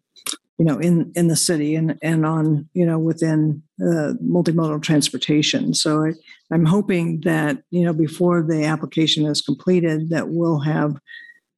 [0.57, 5.73] you know, in, in the city and, and on, you know, within uh, multimodal transportation.
[5.73, 6.13] So I,
[6.51, 10.97] I'm hoping that, you know, before the application is completed, that we'll have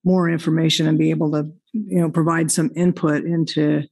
[0.07, 3.83] more information and be able to, you know, provide some input into,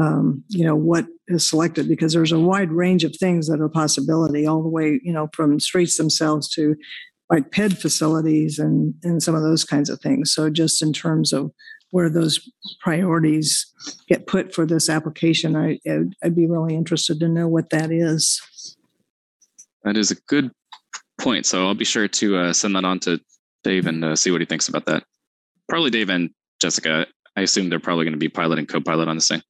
[0.00, 3.68] um, you know, what is selected because there's a wide range of things that are
[3.68, 6.76] possibility all the way, you know, from streets themselves to
[7.28, 10.32] like PED facilities and, and some of those kinds of things.
[10.32, 11.50] So just in terms of
[11.90, 12.38] where those
[12.80, 13.66] priorities
[14.08, 15.80] get put for this application, I,
[16.22, 18.40] I'd be really interested to know what that is.
[19.82, 20.52] That is a good
[21.18, 21.46] point.
[21.46, 23.20] So I'll be sure to uh, send that on to
[23.64, 25.02] Dave and uh, see what he thinks about that.
[25.68, 27.06] Probably Dave and Jessica.
[27.36, 29.42] I assume they're probably going to be pilot and co-pilot on this thing.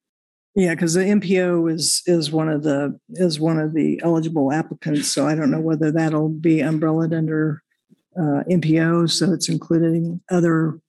[0.55, 5.07] Yeah, because the MPO is is one of the is one of the eligible applicants.
[5.07, 7.61] So I don't know whether that'll be umbrellaed under
[8.19, 10.79] uh, MPO, so it's including other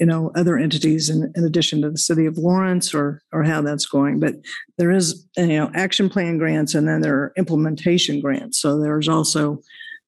[0.00, 3.62] you know other entities in, in addition to the city of Lawrence, or or how
[3.62, 4.18] that's going.
[4.18, 4.34] But
[4.76, 8.60] there is you know action plan grants, and then there are implementation grants.
[8.60, 9.60] So there's also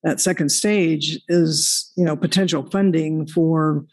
[0.02, 3.84] that second stage is you know potential funding for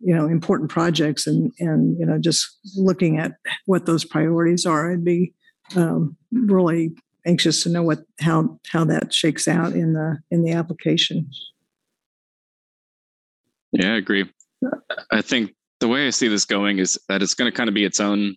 [0.00, 3.32] you know important projects and and you know just looking at
[3.66, 5.32] what those priorities are i'd be
[5.76, 6.92] um, really
[7.26, 11.30] anxious to know what how how that shakes out in the in the application.
[13.72, 14.30] Yeah i agree.
[15.12, 17.74] I think the way i see this going is that it's going to kind of
[17.74, 18.34] be its own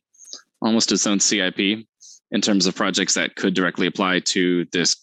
[0.61, 4.95] almost its own cip in terms of projects that could directly apply to this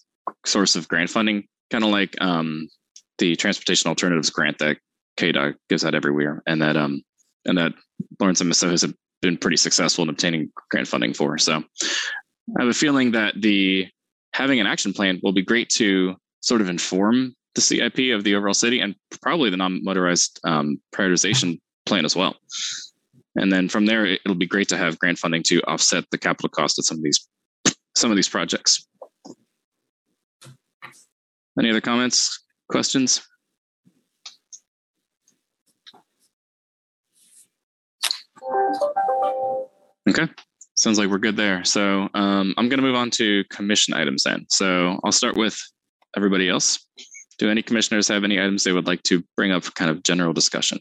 [0.45, 2.69] source of grant funding kind of like um,
[3.19, 4.79] the transportation alternatives grant that
[5.19, 7.03] KDOT gives out every year, and that um
[7.45, 7.73] and that
[8.21, 11.39] Lawrence and Mississauga has been pretty successful in obtaining grant funding for.
[11.39, 11.63] So
[12.57, 13.89] I have a feeling that the
[14.33, 18.35] having an action plan will be great to sort of inform the CIP of the
[18.35, 22.37] overall city and probably the non-motorized um, prioritization plan as well.
[23.35, 26.49] And then from there, it'll be great to have grant funding to offset the capital
[26.49, 27.27] cost of some of these
[27.97, 28.87] some of these projects.
[31.59, 33.28] Any other comments, questions?
[40.09, 40.27] Okay,
[40.75, 41.65] sounds like we're good there.
[41.65, 44.47] So um, I'm going to move on to commission items then.
[44.49, 45.61] So I'll start with
[46.17, 46.79] everybody else.
[47.39, 50.03] Do any commissioners have any items they would like to bring up for kind of
[50.03, 50.79] general discussion?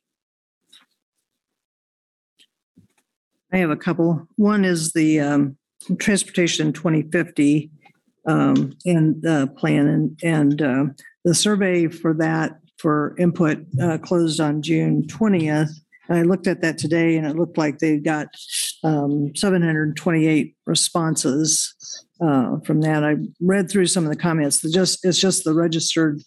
[3.54, 4.28] I have a couple.
[4.36, 5.58] One is the um,
[6.00, 7.70] Transportation 2050
[8.26, 10.86] um, and the plan and, and uh,
[11.24, 15.72] the survey for that for input uh, closed on June 20th.
[16.10, 18.28] I looked at that today and it looked like they got
[18.84, 21.76] um, 728 responses
[22.22, 23.04] uh, from that.
[23.04, 24.60] I read through some of the comments.
[24.60, 26.22] The just it's just the registered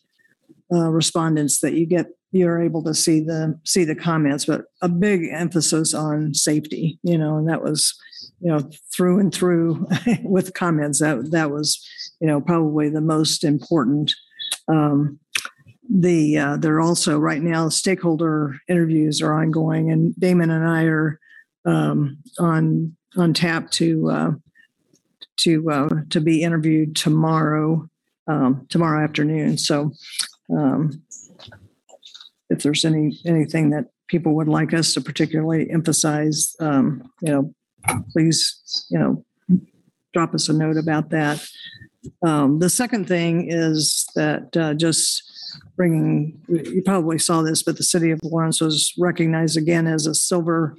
[0.72, 4.88] uh, respondents that you get you're able to see the see the comments, but a
[4.88, 6.98] big emphasis on safety.
[7.02, 7.98] You know, and that was
[8.40, 9.86] you know through and through
[10.22, 11.84] with comments that that was
[12.20, 14.14] you know probably the most important.
[14.68, 15.18] Um,
[15.90, 21.18] the uh, they're also right now stakeholder interviews are ongoing, and Damon and I are
[21.64, 24.30] um, on on tap to uh,
[25.38, 27.88] to uh, to be interviewed tomorrow
[28.28, 29.58] um, tomorrow afternoon.
[29.58, 29.92] So
[30.56, 31.02] um,
[32.48, 37.54] if there's any anything that people would like us to particularly emphasize, um, you know,
[38.12, 39.24] please you know
[40.12, 41.44] drop us a note about that.
[42.22, 45.22] Um, the second thing is that uh, just
[45.76, 50.14] bringing, you probably saw this, but the city of Lawrence was recognized again as a
[50.14, 50.76] silver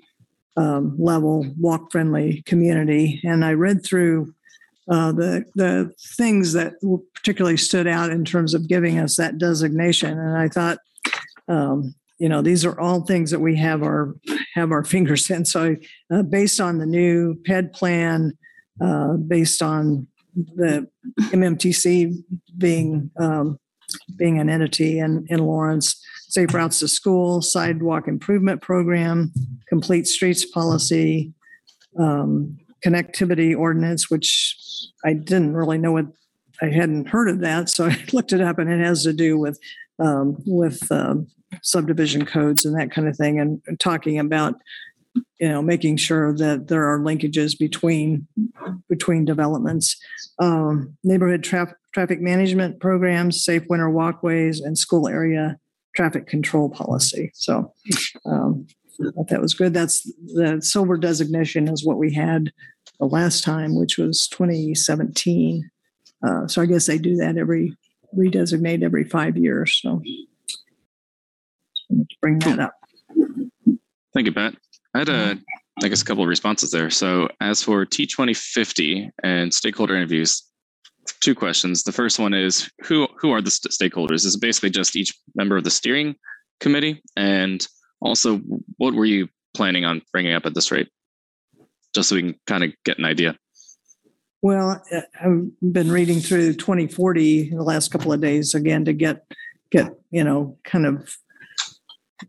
[0.57, 3.21] um, level walk friendly community.
[3.23, 4.33] And I read through
[4.89, 6.73] uh, the the things that
[7.13, 10.79] particularly stood out in terms of giving us that designation, and I thought,
[11.47, 14.15] um, you know, these are all things that we have our
[14.55, 15.45] have our fingers in.
[15.45, 15.75] So,
[16.11, 18.33] uh, based on the new PED plan,
[18.83, 20.87] uh, based on the
[21.31, 22.13] MMTC
[22.57, 23.59] being um,
[24.17, 29.33] being an entity in, in Lawrence, safe routes to school, sidewalk improvement program,
[29.67, 31.33] complete streets policy,
[31.99, 34.57] um, connectivity ordinance, which
[35.03, 36.07] I didn't really know what
[36.61, 39.37] I hadn't heard of that, so I looked it up, and it has to do
[39.37, 39.59] with
[39.99, 41.27] um, with um,
[41.61, 44.55] subdivision codes and that kind of thing, and, and talking about
[45.39, 48.27] you know making sure that there are linkages between
[48.89, 49.97] between developments
[50.39, 55.57] um, neighborhood traffic traffic management programs, safe winter walkways, and school area
[55.95, 57.31] traffic control policy.
[57.33, 57.73] So
[58.25, 58.65] um,
[59.27, 59.73] that was good.
[59.73, 60.03] That's
[60.33, 62.51] the silver designation is what we had
[62.99, 65.69] the last time, which was 2017.
[66.23, 67.75] Uh, so I guess they do that every
[68.17, 69.79] redesignate every five years.
[69.81, 70.01] So
[72.21, 72.73] bring that up.
[74.13, 74.55] Thank you, Pat.
[74.93, 75.39] I had a,
[75.83, 76.89] I guess, a couple of responses there.
[76.89, 80.43] So as for T2050 and stakeholder interviews,
[81.21, 81.83] two questions.
[81.83, 84.25] The first one is who who are the st- stakeholders?
[84.25, 86.15] Is it basically just each member of the steering
[86.59, 87.01] committee?
[87.15, 87.65] And
[88.01, 88.37] also,
[88.77, 90.89] what were you planning on bringing up at this rate?
[91.93, 93.35] Just so we can kind of get an idea.
[94.41, 99.23] Well, uh, I've been reading through 2040 the last couple of days again to get
[99.71, 101.15] get you know kind of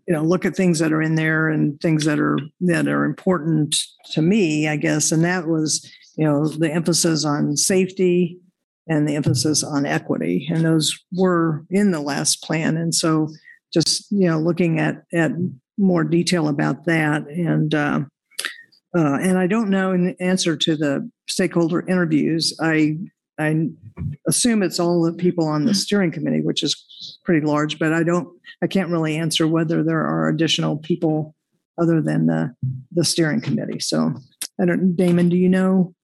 [0.06, 3.04] you know look at things that are in there and things that are that are
[3.04, 3.76] important
[4.12, 5.12] to me, I guess.
[5.12, 8.38] And that was you know the emphasis on safety
[8.88, 10.48] and the emphasis on equity.
[10.50, 12.76] And those were in the last plan.
[12.76, 13.28] And so
[13.72, 15.32] just, you know, looking at, at
[15.78, 17.26] more detail about that.
[17.28, 18.00] And, uh,
[18.96, 22.98] uh, and I don't know in answer to the stakeholder interviews, I,
[23.38, 23.68] I
[24.28, 26.84] assume it's all the people on the steering committee, which is
[27.24, 28.28] pretty large, but I don't,
[28.62, 31.34] I can't really answer whether there are additional people
[31.80, 32.54] other than the,
[32.92, 33.80] the steering committee.
[33.80, 34.12] So
[34.60, 35.94] I don't, Damon, do you know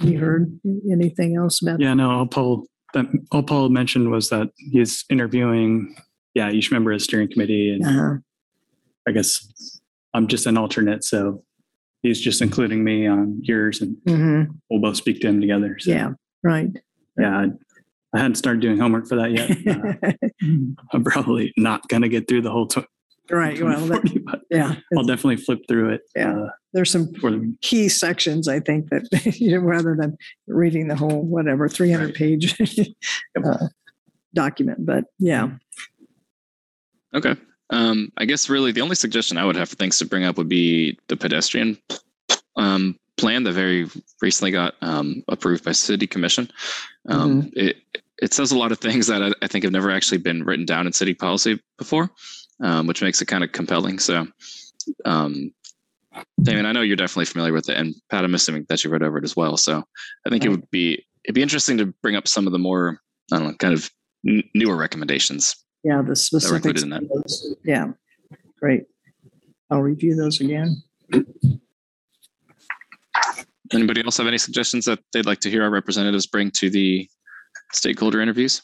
[0.00, 0.58] you heard
[0.90, 1.80] anything else about?
[1.80, 5.94] Yeah, no, all Paul, that, all Paul mentioned was that he's interviewing,
[6.34, 7.72] yeah, each member of the steering committee.
[7.74, 8.14] And Uh-huh.
[9.08, 9.80] I guess
[10.14, 11.04] I'm just an alternate.
[11.04, 11.42] So
[12.02, 14.48] he's just including me on yours and Mhm.
[14.70, 15.76] we'll both speak to him together.
[15.80, 16.10] So, Yeah,
[16.42, 16.70] right.
[17.18, 17.46] Yeah.
[18.12, 19.56] I, I hadn't started doing homework for that yet.
[20.42, 22.86] Uh, I'm probably not going to get through the whole tw-
[23.30, 23.62] Right.
[23.62, 26.00] Well, that, but yeah, I'll definitely flip through it.
[26.16, 26.36] Yeah.
[26.36, 30.16] uh, there's some for the key sections, I think, that you know, rather than
[30.48, 32.56] reading the whole whatever 300 page
[33.44, 33.66] uh,
[34.34, 34.84] document.
[34.86, 35.50] But yeah,
[37.14, 37.36] Okay.
[37.70, 40.36] Um, I guess really the only suggestion I would have for things to bring up
[40.38, 41.78] would be the pedestrian
[42.56, 43.88] um, plan that very
[44.22, 46.50] recently got um, approved by City Commission.
[47.08, 47.76] Um, It
[48.22, 50.66] it says a lot of things that I, I think have never actually been written
[50.66, 52.10] down in city policy before,
[52.62, 53.98] um, which makes it kind of compelling.
[53.98, 54.26] So,
[55.06, 55.52] um,
[56.42, 59.02] Damon, I know you're definitely familiar with it, and Pat, I'm assuming that you read
[59.02, 59.56] over it as well.
[59.56, 59.82] So,
[60.26, 63.00] I think it would be it'd be interesting to bring up some of the more
[63.32, 63.90] I don't know, kind of
[64.26, 65.54] n- newer recommendations
[65.84, 67.02] Yeah, the that were included in that.
[67.64, 67.92] Yeah,
[68.58, 68.82] great.
[69.70, 70.82] I'll review those again.
[73.72, 77.08] Anybody else have any suggestions that they'd like to hear our representatives bring to the
[77.72, 78.62] stakeholder interviews?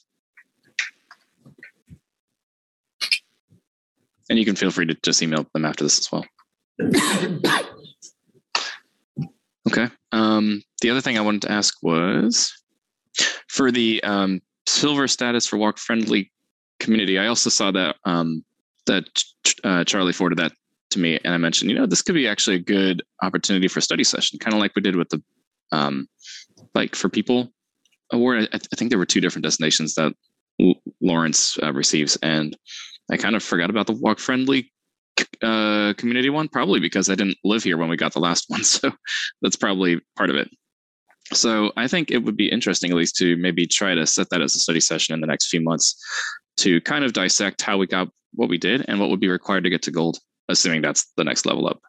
[4.28, 6.24] And you can feel free to just email them after this as well.
[9.68, 9.88] Okay.
[10.12, 12.52] Um, the other thing I wanted to ask was
[13.48, 16.32] for the um, silver status for walk friendly
[16.80, 17.18] community.
[17.18, 18.44] I also saw that um,
[18.86, 19.04] that
[19.64, 20.52] uh, Charlie forwarded that
[20.90, 23.80] to me, and I mentioned, you know, this could be actually a good opportunity for
[23.80, 25.22] a study session, kind of like we did with the
[25.72, 26.08] um,
[26.74, 27.52] like for people
[28.12, 28.48] award.
[28.52, 30.12] I, I think there were two different destinations that
[30.60, 32.56] L- Lawrence uh, receives, and
[33.10, 34.72] I kind of forgot about the walk friendly
[35.42, 38.64] uh, community one, probably because I didn't live here when we got the last one,
[38.64, 38.90] so
[39.42, 40.48] that's probably part of it.
[41.32, 44.40] So I think it would be interesting, at least, to maybe try to set that
[44.40, 45.96] as a study session in the next few months
[46.58, 49.64] to kind of dissect how we got what we did and what would be required
[49.64, 50.18] to get to gold,
[50.48, 51.80] assuming that's the next level up.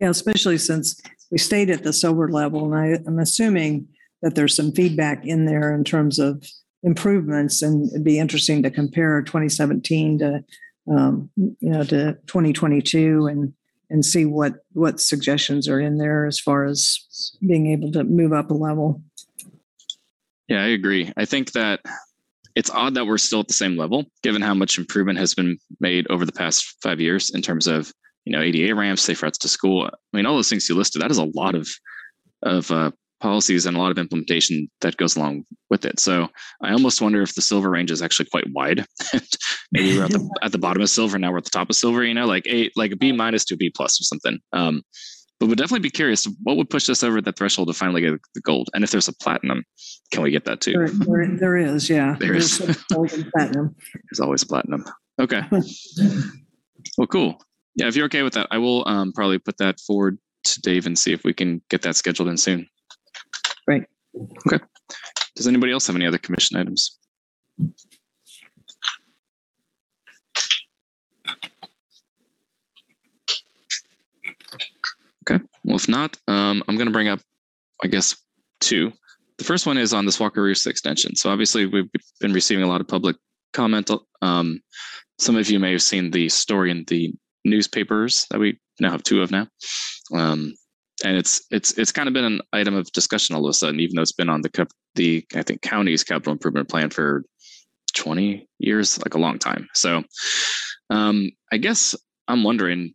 [0.00, 3.88] Yeah, especially since we stayed at the sober level, and I, I'm assuming
[4.22, 6.44] that there's some feedback in there in terms of
[6.82, 10.44] improvements, and it'd be interesting to compare 2017 to,
[10.90, 13.52] um, you know, to 2022, and
[13.88, 18.32] and see what what suggestions are in there as far as being able to move
[18.32, 19.02] up a level.
[20.48, 21.12] Yeah, I agree.
[21.16, 21.80] I think that
[22.56, 25.58] it's odd that we're still at the same level, given how much improvement has been
[25.78, 27.92] made over the past five years in terms of
[28.24, 29.84] you know ADA ramps, safe routes to school.
[29.84, 31.02] I mean, all those things you listed.
[31.02, 31.68] That is a lot of
[32.42, 32.90] of uh,
[33.20, 36.00] policies and a lot of implementation that goes along with it.
[36.00, 36.28] So
[36.62, 38.84] I almost wonder if the silver range is actually quite wide.
[39.72, 41.76] Maybe we're at the at the bottom of silver, now we're at the top of
[41.76, 42.04] silver.
[42.04, 44.38] You know, like a like a B minus to a B plus or something.
[44.54, 44.82] Um,
[45.38, 48.18] but would definitely be curious what would push us over that threshold to finally get
[48.34, 48.70] the gold.
[48.74, 49.64] And if there's a platinum,
[50.10, 50.72] can we get that too?
[50.72, 52.16] There, there, there is, yeah.
[52.20, 52.58] There is.
[52.58, 53.76] There's gold and platinum.
[53.94, 54.84] There's always platinum.
[55.20, 55.42] Okay.
[56.98, 57.38] well, cool.
[57.74, 60.86] Yeah, if you're okay with that, I will um, probably put that forward to Dave
[60.86, 62.66] and see if we can get that scheduled in soon.
[63.66, 63.84] Great.
[64.46, 64.64] Okay.
[65.34, 66.98] Does anybody else have any other commission items?
[75.28, 75.44] Okay.
[75.66, 77.20] Well, if not, um, I'm going to bring up,
[77.82, 78.16] I guess,
[78.60, 78.92] two.
[79.38, 81.16] The first one is on this Wakarusa extension.
[81.16, 81.90] So obviously, we've
[82.20, 83.16] been receiving a lot of public
[83.52, 83.90] comment.
[84.22, 84.60] Um,
[85.18, 87.12] some of you may have seen the story in the
[87.44, 89.48] newspapers that we now have two of now.
[90.14, 90.54] Um,
[91.04, 93.80] and it's it's it's kind of been an item of discussion all of a sudden,
[93.80, 97.24] even though it's been on the the I think county's capital improvement plan for
[97.96, 99.68] 20 years, like a long time.
[99.74, 100.04] So
[100.90, 101.94] um, I guess
[102.28, 102.94] I'm wondering,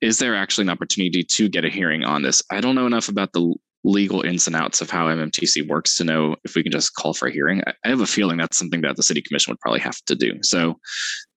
[0.00, 2.42] is there actually an opportunity to get a hearing on this?
[2.50, 3.54] I don't know enough about the
[3.84, 7.14] legal ins and outs of how MMTC works to know if we can just call
[7.14, 7.62] for a hearing.
[7.66, 10.38] I, have a feeling that's something that the city commission would probably have to do.
[10.42, 10.78] So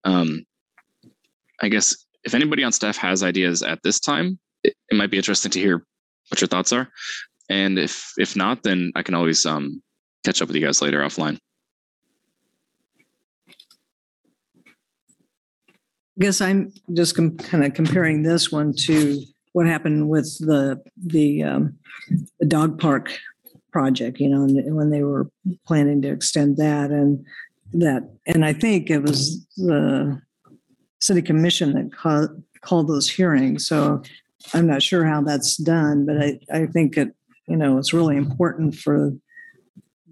[0.03, 0.45] um,
[1.61, 5.17] I guess if anybody on staff has ideas at this time, it, it might be
[5.17, 5.85] interesting to hear
[6.29, 6.89] what your thoughts are.
[7.49, 9.81] And if if not, then I can always um,
[10.23, 11.37] catch up with you guys later offline.
[16.19, 19.21] Guess I'm just com- kind of comparing this one to
[19.53, 21.77] what happened with the the um,
[22.39, 23.17] the dog park
[23.71, 24.19] project.
[24.19, 25.29] You know, and when they were
[25.65, 27.25] planning to extend that, and
[27.73, 30.21] that, and I think it was the
[31.01, 33.67] city commission that ca- called those hearings.
[33.67, 34.01] So
[34.53, 37.15] I'm not sure how that's done, but I I think it
[37.47, 39.11] you know it's really important for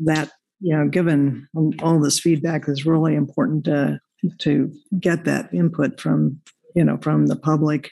[0.04, 1.48] that you know given
[1.82, 4.00] all this feedback is really important to
[4.40, 6.40] to get that input from
[6.76, 7.92] you know from the public.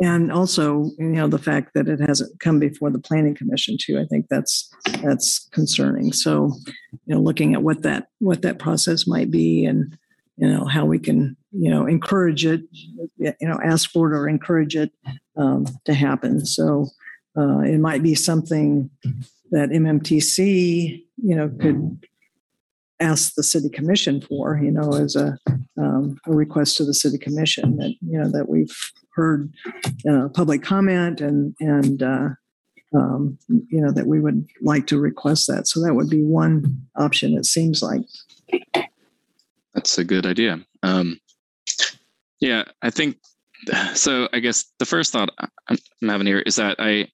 [0.00, 3.98] And also you know the fact that it hasn't come before the planning commission too
[3.98, 6.12] i think that's that's concerning.
[6.12, 6.52] So
[7.06, 9.96] you know looking at what that what that process might be and
[10.36, 12.62] you know how we can you know encourage it
[13.18, 14.92] you know ask for it or encourage it
[15.36, 16.46] um, to happen.
[16.46, 16.86] So
[17.36, 18.90] uh, it might be something
[19.50, 22.06] that mmtc you know could
[23.00, 25.38] ask the city commission for, you know, as a,
[25.76, 28.76] um, a request to the city commission that, you know, that we've
[29.14, 29.52] heard
[30.10, 32.28] uh, public comment and, and, uh,
[32.94, 35.68] um, you know, that we would like to request that.
[35.68, 38.02] So that would be one option, it seems like.
[39.74, 40.60] That's a good idea.
[40.82, 41.20] Um,
[42.40, 43.16] Yeah, I think
[43.94, 44.28] so.
[44.32, 45.30] I guess the first thought
[45.68, 47.08] I'm having here is that I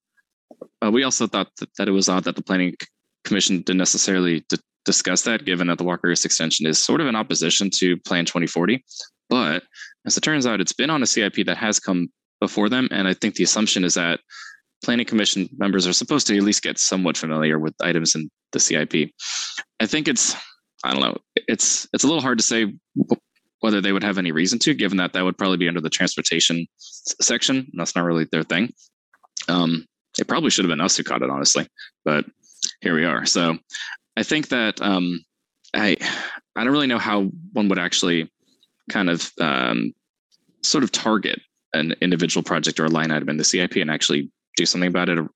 [0.84, 2.76] uh, we also thought that, that, it was odd that the planning
[3.24, 7.16] commission didn't necessarily d- discuss that, given that the Walker extension is sort of in
[7.16, 8.84] opposition to Plan 2040.
[9.28, 9.64] But
[10.06, 12.08] as it turns out, it's been on a CIP that has come
[12.40, 14.20] before them, and I think the assumption is that
[14.84, 18.60] planning commission members are supposed to at least get somewhat familiar with items in the
[18.60, 19.10] CIP.
[19.80, 20.36] I think it's
[20.84, 21.16] I don't know.
[21.48, 22.74] It's it's a little hard to say
[23.60, 25.88] whether they would have any reason to, given that that would probably be under the
[25.88, 27.70] transportation section.
[27.72, 28.74] That's not really their thing.
[29.48, 29.86] Um,
[30.18, 31.66] it probably should have been us who caught it, honestly,
[32.04, 32.26] but
[32.82, 33.24] here we are.
[33.24, 33.56] So
[34.16, 35.24] I think that um,
[35.74, 35.96] I
[36.56, 38.30] I don't really know how one would actually
[38.90, 39.92] kind of um,
[40.62, 41.40] sort of target
[41.72, 45.08] an individual project or a line item in the CIP and actually do something about
[45.08, 45.28] it or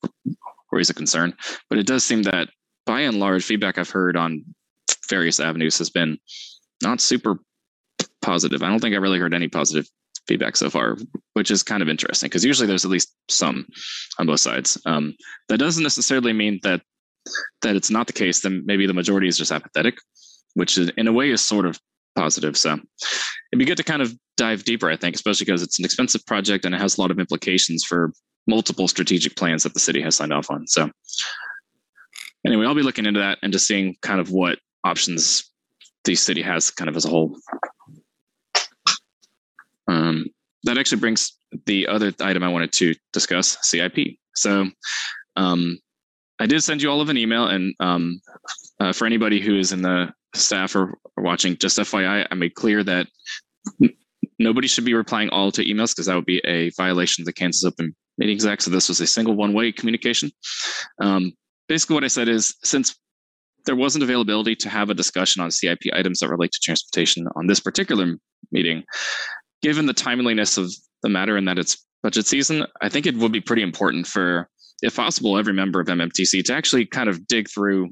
[0.70, 1.34] raise a concern.
[1.68, 2.48] But it does seem that
[2.86, 4.44] by and large, feedback I've heard on
[5.08, 6.18] various avenues has been
[6.82, 7.38] not super
[8.22, 8.62] positive.
[8.62, 9.88] I don't think I've really heard any positive
[10.28, 10.96] feedback so far,
[11.32, 13.66] which is kind of interesting because usually there's at least some
[14.18, 14.80] on both sides.
[14.86, 15.14] Um,
[15.48, 16.82] that doesn't necessarily mean that
[17.62, 18.40] that it's not the case.
[18.40, 19.98] Then maybe the majority is just apathetic,
[20.54, 21.78] which is, in a way is sort of
[22.16, 22.56] positive.
[22.56, 25.84] So it'd be good to kind of dive deeper, I think, especially because it's an
[25.84, 28.12] expensive project and it has a lot of implications for
[28.46, 30.66] multiple strategic plans that the city has signed off on.
[30.66, 30.90] So
[32.46, 35.50] anyway, I'll be looking into that and just seeing kind of what options
[36.04, 37.36] the city has kind of as a whole.
[39.86, 40.26] Um,
[40.64, 41.32] that actually brings
[41.66, 44.18] the other item I wanted to discuss, CIP.
[44.34, 44.68] So
[45.36, 45.78] um,
[46.40, 48.20] I did send you all of an email, and um,
[48.80, 52.54] uh, for anybody who is in the staff or, or, watching, just FYI, I made
[52.54, 53.08] clear that
[54.38, 57.32] nobody should be replying all to emails because that would be a violation of the
[57.32, 58.62] Kansas Open Meetings Act.
[58.62, 60.30] So this was a single one-way communication.
[61.00, 61.32] Um,
[61.68, 62.94] basically, what I said is since
[63.66, 67.46] there wasn't availability to have a discussion on CIP items that relate to transportation on
[67.46, 68.16] this particular
[68.52, 68.84] meeting,
[69.62, 70.72] given the timeliness of
[71.02, 74.48] the matter and that it's budget season, I think it would be pretty important for,
[74.82, 77.90] if possible, every member of MMTC to actually kind of dig through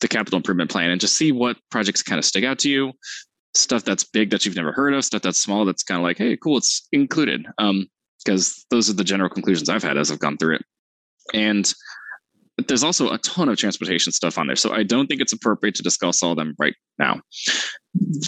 [0.00, 2.92] the capital improvement plan and just see what projects kind of stick out to you,
[3.54, 6.18] stuff that's big that you've never heard of, stuff that's small that's kind of like,
[6.18, 7.46] hey, cool, it's included.
[7.58, 7.86] Um,
[8.24, 10.64] because those are the general conclusions I've had as I've gone through it.
[11.34, 11.72] And
[12.68, 14.56] there's also a ton of transportation stuff on there.
[14.56, 17.20] So I don't think it's appropriate to discuss all of them right now.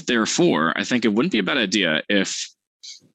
[0.06, 2.48] Therefore, I think it wouldn't be a bad idea if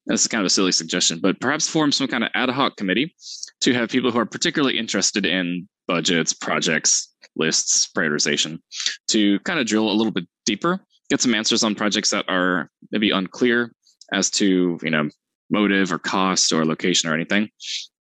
[0.09, 2.75] this is kind of a silly suggestion, but perhaps form some kind of ad hoc
[2.77, 3.15] committee
[3.61, 8.59] to have people who are particularly interested in budgets, projects, lists, prioritization
[9.07, 10.79] to kind of drill a little bit deeper,
[11.09, 13.71] get some answers on projects that are maybe unclear
[14.11, 15.07] as to, you know,
[15.51, 17.49] motive or cost or location or anything.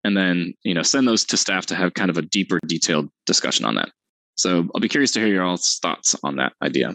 [0.04, 3.08] And then, you know, send those to staff to have kind of a deeper detailed
[3.26, 3.90] discussion on that.
[4.36, 6.94] So I'll be curious to hear your all's thoughts on that idea.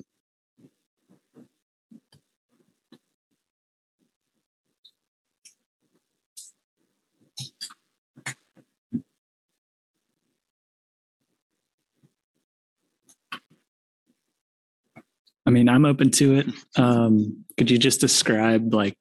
[15.54, 16.48] Mean, I'm open to it.
[16.78, 18.96] Um, could you just describe like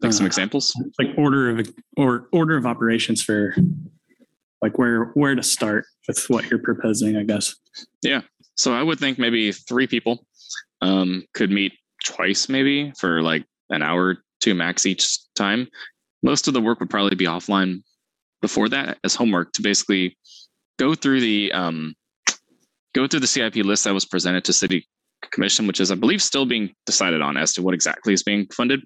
[0.00, 3.54] like uh, some examples, like order of or order of operations for
[4.62, 7.16] like where where to start with what you're proposing?
[7.16, 7.54] I guess.
[8.02, 8.22] Yeah.
[8.56, 10.26] So I would think maybe three people
[10.80, 11.72] um, could meet
[12.04, 15.68] twice, maybe for like an hour, two max each time.
[16.22, 17.82] Most of the work would probably be offline
[18.40, 20.16] before that as homework to basically
[20.78, 21.94] go through the um,
[22.94, 24.86] go through the CIP list that was presented to City
[25.30, 28.46] Commission, which is, I believe, still being decided on as to what exactly is being
[28.54, 28.80] funded.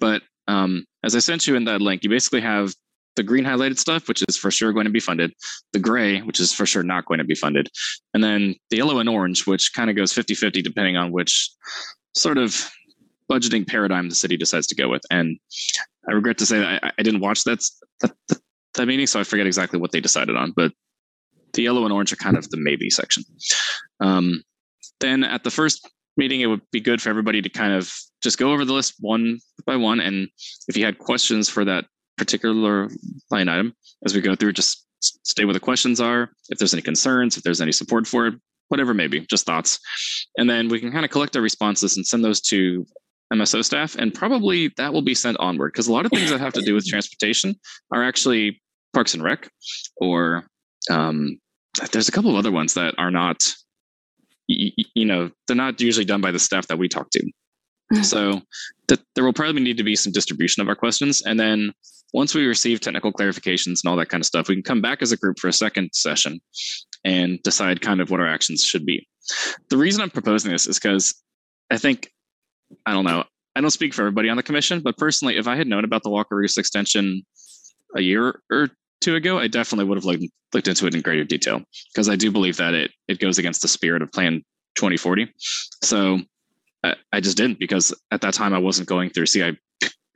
[0.00, 2.72] But um, as I sent you in that link, you basically have
[3.16, 5.32] the green highlighted stuff, which is for sure going to be funded,
[5.72, 7.68] the gray, which is for sure not going to be funded,
[8.14, 11.50] and then the yellow and orange, which kind of goes 50 50 depending on which
[12.14, 12.70] sort of
[13.30, 15.02] budgeting paradigm the city decides to go with.
[15.10, 15.38] And
[16.08, 17.64] I regret to say that I, I didn't watch that,
[18.00, 18.14] that,
[18.74, 20.72] that meeting, so I forget exactly what they decided on, but
[21.56, 23.24] the yellow and orange are kind of the maybe section.
[24.00, 24.42] Um,
[25.00, 27.92] then at the first meeting, it would be good for everybody to kind of
[28.22, 30.00] just go over the list one by one.
[30.00, 30.28] And
[30.68, 31.86] if you had questions for that
[32.16, 32.88] particular
[33.30, 36.30] line item as we go through, just stay where the questions are.
[36.48, 38.34] If there's any concerns, if there's any support for it,
[38.68, 39.78] whatever maybe, just thoughts.
[40.38, 42.86] And then we can kind of collect our responses and send those to
[43.32, 43.96] MSO staff.
[43.96, 46.62] And probably that will be sent onward because a lot of things that have to
[46.62, 47.54] do with transportation
[47.92, 48.60] are actually
[48.94, 49.50] Parks and Rec
[49.96, 50.46] or
[50.90, 51.38] um,
[51.92, 53.52] there's a couple of other ones that are not
[54.48, 58.02] you, you know they're not usually done by the staff that we talk to mm-hmm.
[58.02, 58.40] so
[58.88, 61.72] th- there will probably need to be some distribution of our questions and then
[62.14, 65.02] once we receive technical clarifications and all that kind of stuff we can come back
[65.02, 66.40] as a group for a second session
[67.04, 69.06] and decide kind of what our actions should be
[69.70, 71.14] the reason i'm proposing this is because
[71.70, 72.10] i think
[72.86, 73.24] i don't know
[73.56, 76.02] I don't speak for everybody on the commission, but personally, if I had known about
[76.02, 77.24] the Wakarusa extension
[77.96, 78.68] a year or
[79.00, 82.16] two ago, I definitely would have looked, looked into it in greater detail because I
[82.16, 84.42] do believe that it it goes against the spirit of Plan
[84.76, 85.32] 2040.
[85.82, 86.20] So
[86.82, 89.58] I, I just didn't because at that time I wasn't going through CIP,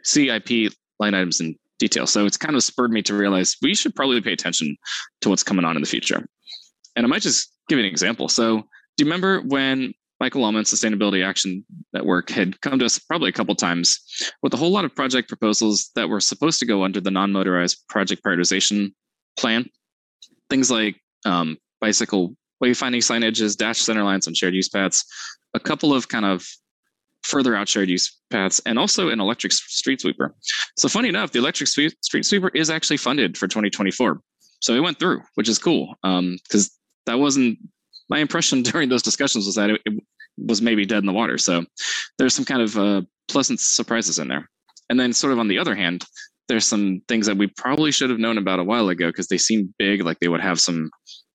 [0.05, 2.07] CIP line items in detail.
[2.07, 4.77] So it's kind of spurred me to realize we should probably pay attention
[5.23, 6.27] to what's coming on in the future.
[6.95, 8.29] And I might just give you an example.
[8.29, 11.65] So do you remember when Michael Almon, Sustainability Action
[11.95, 13.99] Network, had come to us probably a couple times
[14.43, 17.79] with a whole lot of project proposals that were supposed to go under the non-motorized
[17.89, 18.93] project prioritization
[19.39, 19.69] plan.
[20.51, 25.05] Things like um, bicycle wayfinding signages, dash center lines on shared use paths,
[25.55, 26.47] a couple of kind of
[27.23, 30.35] further out shared use paths, and also an electric street sweeper.
[30.77, 31.95] So funny enough, the electric street
[32.25, 34.21] sweeper is actually funded for 2024.
[34.61, 37.59] So it went through, which is cool because um, that wasn't
[38.11, 40.03] my impression during those discussions was that it, it,
[40.47, 41.39] was maybe dead in the water.
[41.39, 41.65] So
[42.19, 44.49] there's some kind of uh, pleasant surprises in there.
[44.89, 46.05] And then, sort of on the other hand,
[46.49, 49.39] there's some things that we probably should have known about a while ago because they
[49.39, 50.91] seem big, like they would have some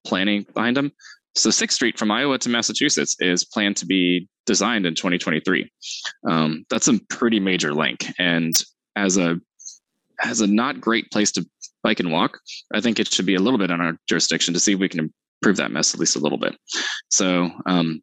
[0.06, 0.92] planning behind them.
[1.34, 5.70] So Sixth Street from Iowa to Massachusetts is planned to be designed in 2023.
[6.28, 8.52] Um, that's a pretty major link, and
[8.94, 9.40] as a
[10.22, 11.46] as a not great place to
[11.82, 12.38] bike and walk,
[12.74, 14.88] I think it should be a little bit on our jurisdiction to see if we
[14.88, 15.10] can
[15.42, 16.56] improve that mess at least a little bit.
[17.10, 18.02] So um,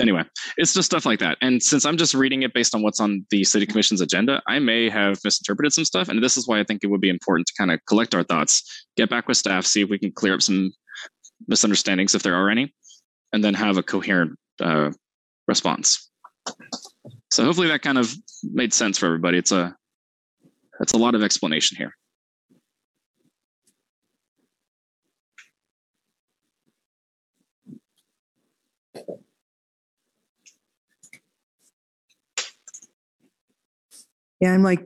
[0.00, 0.22] anyway,
[0.56, 1.38] it's just stuff like that.
[1.40, 4.58] And since I'm just reading it based on what's on the city commission's agenda, I
[4.58, 6.08] may have misinterpreted some stuff.
[6.08, 8.22] And this is why I think it would be important to kind of collect our
[8.22, 10.72] thoughts, get back with staff, see if we can clear up some
[11.48, 12.74] misunderstandings if there are any,
[13.32, 14.90] and then have a coherent uh,
[15.48, 16.10] response.
[17.30, 19.38] So hopefully that kind of made sense for everybody.
[19.38, 19.76] It's a
[20.80, 21.92] it's a lot of explanation here.
[34.40, 34.84] Yeah, I'm like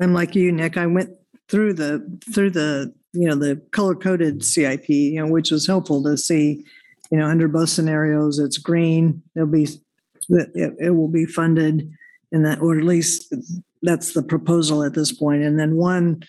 [0.00, 0.76] I'm like you, Nick.
[0.76, 1.10] I went
[1.48, 6.02] through the through the you know the color coded CIP, you know, which was helpful
[6.04, 6.64] to see.
[7.10, 9.22] You know, under both scenarios, it's green.
[9.36, 9.68] It'll be
[10.28, 11.90] it, it will be funded,
[12.30, 13.34] in that, or at least
[13.82, 15.42] that's the proposal at this point.
[15.42, 16.22] And then one,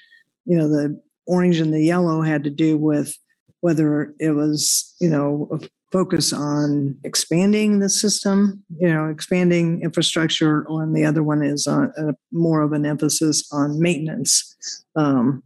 [0.45, 3.17] you know, the orange and the yellow had to do with
[3.63, 5.59] whether it was you know a
[5.93, 11.93] focus on expanding the system, you know, expanding infrastructure, and the other one is on
[11.95, 14.55] a, more of an emphasis on maintenance.
[14.97, 15.43] Um,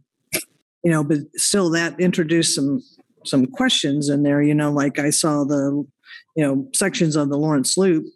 [0.82, 2.82] you know, but still, that introduced some
[3.24, 4.42] some questions in there.
[4.42, 5.86] You know, like I saw the,
[6.34, 8.06] you know, sections of the Lawrence Loop,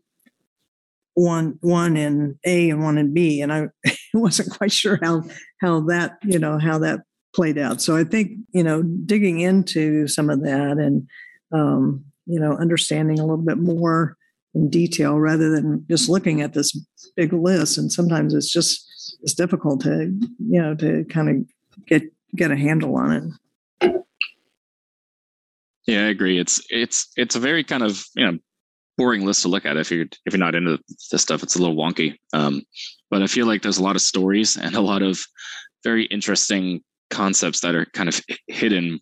[1.14, 3.68] one one in A and one in B, and I
[4.14, 5.22] wasn't quite sure how
[5.60, 7.02] how that you know how that
[7.34, 7.80] played out.
[7.80, 11.06] So I think you know digging into some of that and
[11.52, 14.16] um, you know, understanding a little bit more
[14.54, 16.72] in detail rather than just looking at this
[17.16, 17.78] big list.
[17.78, 22.02] And sometimes it's just it's difficult to, you know, to kind of get
[22.36, 23.12] get a handle on
[23.82, 24.02] it.
[25.86, 26.38] Yeah, I agree.
[26.38, 28.38] It's it's it's a very kind of you know
[28.98, 30.78] boring list to look at if you're if you're not into
[31.10, 31.42] this stuff.
[31.42, 32.62] It's a little wonky, um,
[33.10, 35.18] but I feel like there's a lot of stories and a lot of
[35.82, 36.82] very interesting
[37.12, 38.98] concepts that are kind of hidden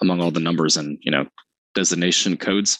[0.00, 1.26] among all the numbers and you know
[1.74, 2.78] designation codes.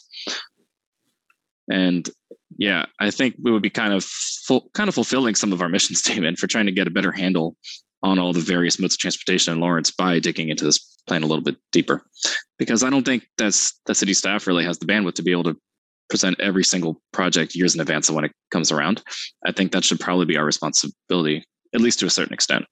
[1.69, 2.09] And
[2.57, 5.69] yeah, I think we would be kind of full, kind of fulfilling some of our
[5.69, 7.55] mission statement for trying to get a better handle
[8.03, 11.27] on all the various modes of transportation in Lawrence by digging into this plan a
[11.27, 12.01] little bit deeper.
[12.57, 15.43] Because I don't think that's that city staff really has the bandwidth to be able
[15.43, 15.57] to
[16.09, 19.01] present every single project years in advance of when it comes around.
[19.45, 22.65] I think that should probably be our responsibility, at least to a certain extent.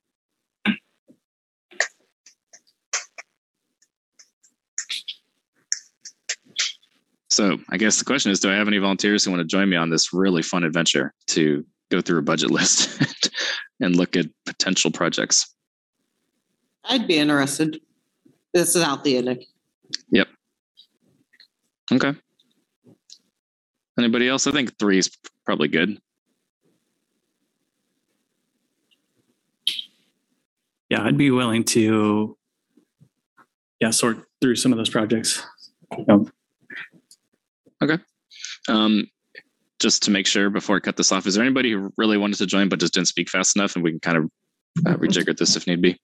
[7.39, 9.69] So I guess the question is, do I have any volunteers who want to join
[9.69, 13.01] me on this really fun adventure to go through a budget list
[13.79, 15.55] and look at potential projects?
[16.83, 17.79] I'd be interested.
[18.53, 19.45] This is Althea, Nick.
[20.11, 20.27] Yep.
[21.93, 22.13] Okay.
[23.97, 24.45] Anybody else?
[24.45, 25.09] I think three is
[25.45, 25.97] probably good.
[30.89, 32.37] Yeah, I'd be willing to
[33.79, 35.41] yeah, sort through some of those projects.
[36.05, 36.31] Yep.
[37.89, 38.03] Okay.
[38.67, 39.07] Um,
[39.79, 42.37] just to make sure before I cut this off, is there anybody who really wanted
[42.37, 44.25] to join but just didn't speak fast enough, and we can kind of
[44.85, 45.99] uh, rejigger this if need be?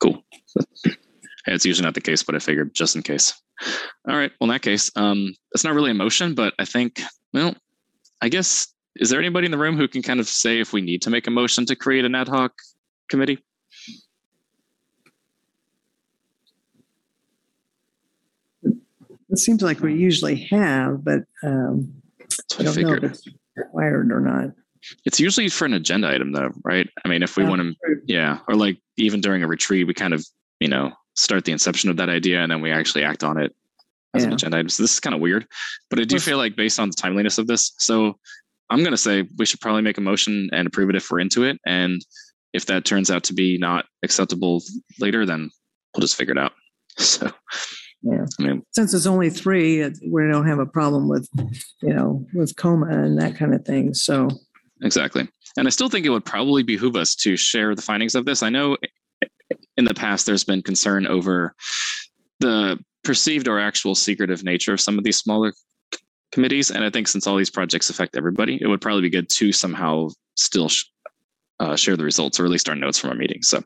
[0.00, 0.22] Cool.
[1.46, 3.34] It's usually not the case, but I figured just in case.
[4.08, 4.32] All right.
[4.40, 7.00] Well, in that case, um, it's not really a motion, but I think,
[7.32, 7.54] well,
[8.20, 8.66] I guess,
[8.96, 11.10] is there anybody in the room who can kind of say if we need to
[11.10, 12.52] make a motion to create an ad hoc
[13.08, 13.44] committee?
[19.34, 21.92] It seems like we usually have, but um,
[22.56, 24.50] I don't know if it's required or not.
[25.04, 26.88] It's usually for an agenda item though, right?
[27.04, 27.48] I mean, if we Yeah.
[27.48, 27.74] want to,
[28.06, 30.24] yeah, or like even during a retreat, we kind of,
[30.60, 33.52] you know, start the inception of that idea and then we actually act on it
[34.14, 34.68] as an agenda item.
[34.68, 35.46] So this is kind of weird,
[35.90, 38.16] but I do feel like based on the timeliness of this, so
[38.70, 41.18] I'm going to say we should probably make a motion and approve it if we're
[41.18, 41.58] into it.
[41.66, 42.00] And
[42.52, 44.62] if that turns out to be not acceptable
[45.00, 45.50] later, then
[45.92, 46.52] we'll just figure it out.
[46.98, 47.28] So,
[48.06, 48.26] Yeah.
[48.38, 51.28] I mean, Since it's only three, it- we don't have a problem with,
[51.82, 53.94] you know, with quorum and that kind of thing.
[53.94, 54.28] So,
[54.82, 55.26] Exactly.
[55.56, 58.42] And I still think it would probably behoove us to share the findings of this.
[58.42, 58.76] I know
[59.76, 61.54] in the past there's been concern over
[62.40, 65.54] the perceived or actual secretive nature of some of these smaller
[66.32, 66.70] committees.
[66.70, 69.52] And I think since all these projects affect everybody, it would probably be good to
[69.52, 70.84] somehow still sh-
[71.60, 73.48] uh, share the results or at least our notes from our meetings.
[73.48, 73.62] So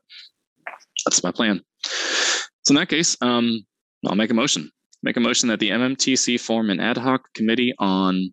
[1.07, 1.62] that's my plan.
[1.82, 3.64] So in that case, um,
[4.07, 4.71] I'll make a motion.
[5.03, 8.33] Make a motion that the MMTC form an ad hoc committee on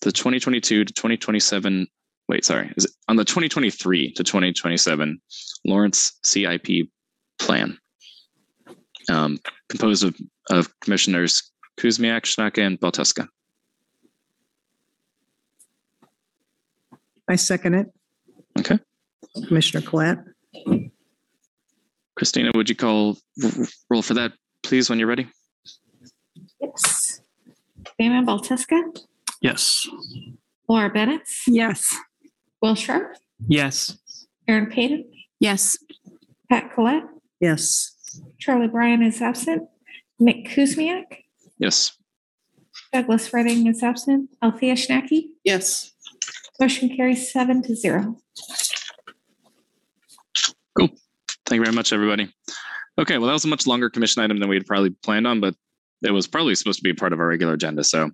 [0.00, 1.86] the 2022 to 2027
[2.30, 5.20] wait, sorry, is it on the 2023 to 2027
[5.66, 6.88] Lawrence CIP
[7.40, 7.76] plan,
[9.10, 9.38] um,
[9.68, 10.16] composed of,
[10.48, 11.50] of commissioners
[11.80, 13.26] Kuzmiak, Schnacke, and Baltuska.
[17.28, 17.86] I second it.
[18.58, 18.78] Okay.
[19.48, 20.18] Commissioner Collette?
[22.16, 23.16] Christina, would you call
[23.88, 24.32] roll for that,
[24.70, 25.26] please, when you're ready?
[26.60, 27.20] Yes.
[27.98, 28.80] Damon Baltuska,
[29.42, 29.84] Yes.
[30.68, 31.96] Laura Bennett, Yes.
[32.62, 33.16] Will Sharp,
[33.48, 33.98] Yes.
[34.46, 35.10] Aaron Payton,
[35.40, 35.76] Yes.
[36.48, 37.02] Pat Collette,
[37.40, 37.96] Yes.
[38.38, 39.68] Charlie Bryan is absent,
[40.20, 41.24] Nick Kuzmiak,
[41.58, 41.98] Yes.
[42.92, 45.30] Douglas Redding is absent, Althea Schnacke.
[45.42, 45.94] Yes.
[46.60, 48.20] Motion carries seven to zero.
[50.78, 50.90] Cool.
[51.46, 52.32] Thank you very much, everybody.
[53.00, 55.40] Okay, well, that was a much longer commission item than we had probably planned on,
[55.40, 55.54] but
[56.02, 58.10] it was probably supposed to be part of our regular agenda, so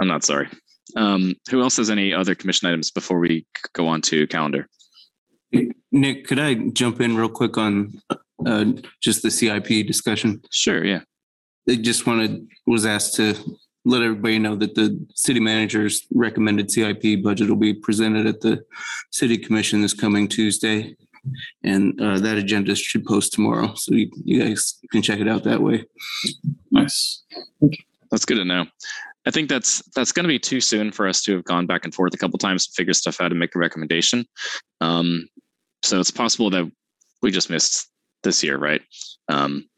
[0.00, 0.48] I'm not sorry.
[0.96, 4.68] Um, who else has any other commission items before we go on to calendar?
[5.90, 8.00] Nick, could I jump in real quick on
[8.46, 8.66] uh,
[9.02, 10.40] just the CIP discussion?
[10.52, 11.00] Sure, yeah.
[11.68, 13.34] I just wanted, was asked to
[13.84, 18.62] let everybody know that the city manager's recommended CIP budget will be presented at the
[19.10, 20.94] city commission this coming Tuesday.
[21.64, 25.44] And uh, that agenda should post tomorrow, so you, you guys can check it out
[25.44, 25.84] that way.
[26.70, 27.22] Nice.
[28.10, 28.66] That's good to know.
[29.26, 31.84] I think that's that's going to be too soon for us to have gone back
[31.84, 34.24] and forth a couple times to figure stuff out and make a recommendation.
[34.80, 35.28] Um,
[35.82, 36.70] so it's possible that
[37.20, 37.88] we just missed
[38.22, 38.80] this year, right?
[39.28, 39.68] Um,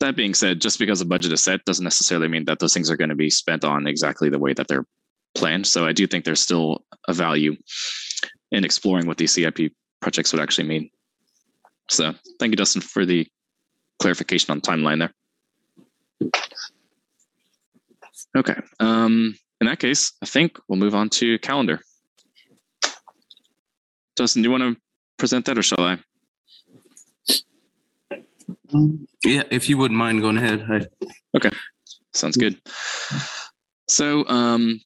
[0.00, 2.90] that being said, just because a budget is set doesn't necessarily mean that those things
[2.90, 4.86] are going to be spent on exactly the way that they're
[5.34, 5.66] planned.
[5.66, 7.54] So I do think there's still a value
[8.50, 10.90] in exploring what these CIP projects would actually mean.
[11.88, 13.26] So thank you, Dustin, for the
[14.00, 14.98] clarification on timeline
[16.20, 16.30] there.
[18.36, 18.54] Okay.
[18.78, 21.80] Um, in that case, I think we'll move on to calendar.
[24.16, 24.80] Dustin, do you want to
[25.18, 25.98] present that or shall I?
[29.24, 30.64] Yeah, if you wouldn't mind going ahead.
[30.70, 31.50] I- Okay.
[32.12, 32.60] Sounds good.
[33.88, 34.80] So, um,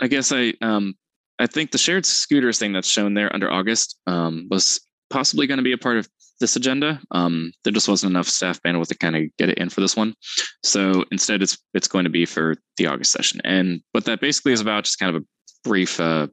[0.00, 0.96] I guess I, um,
[1.42, 4.80] I think the shared scooters thing that's shown there under August um, was
[5.10, 7.00] possibly going to be a part of this agenda.
[7.10, 9.96] Um, there just wasn't enough staff bandwidth to kind of get it in for this
[9.96, 10.14] one.
[10.62, 13.40] So instead, it's it's going to be for the August session.
[13.44, 15.26] And what that basically is about, just kind of a
[15.68, 16.28] brief uh,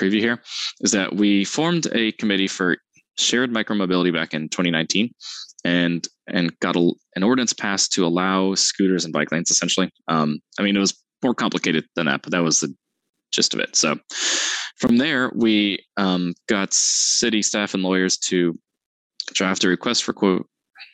[0.00, 0.42] preview here,
[0.80, 2.78] is that we formed a committee for
[3.18, 5.10] shared micromobility back in 2019
[5.64, 10.38] and and got a, an ordinance passed to allow scooters and bike lanes essentially um,
[10.56, 12.72] i mean it was more complicated than that but that was the
[13.32, 13.76] gist of it.
[13.76, 13.98] So
[14.78, 18.58] from there we um, got city staff and lawyers to
[19.34, 20.48] draft a request for quote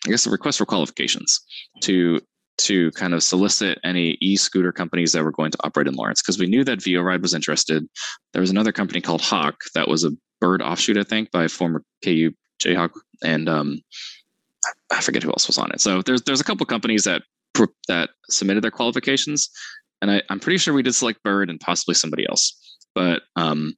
[0.04, 1.40] i guess a request for qualifications
[1.80, 2.20] to
[2.56, 6.22] to kind of solicit any e-scooter companies that were going to operate in lawrence.
[6.22, 7.84] Because we knew that VeoRide was interested.
[8.32, 11.82] There was another company called hawk that was a bird offshoot i think by former
[12.04, 12.30] ku
[12.62, 12.90] jayhawk
[13.24, 13.80] and um,
[14.92, 15.80] I forget who else was on it.
[15.80, 17.22] So there's there's a couple companies that
[17.88, 19.48] that submitted their qualifications,
[20.04, 22.54] and I, I'm pretty sure we did select Bird and possibly somebody else.
[22.94, 23.74] But um,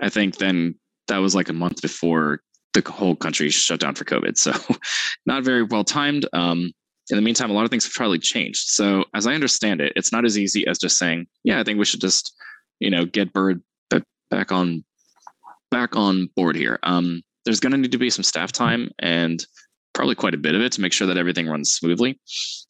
[0.00, 0.76] I think then
[1.08, 2.40] that was like a month before
[2.72, 4.52] the whole country shut down for COVID, so
[5.26, 6.24] not very well timed.
[6.32, 6.70] Um,
[7.10, 8.68] in the meantime, a lot of things have probably changed.
[8.68, 11.80] So as I understand it, it's not as easy as just saying, "Yeah, I think
[11.80, 12.32] we should just,
[12.78, 13.60] you know, get Bird
[14.30, 14.84] back on
[15.72, 19.44] back on board here." Um, there's going to need to be some staff time and
[19.94, 22.20] probably quite a bit of it to make sure that everything runs smoothly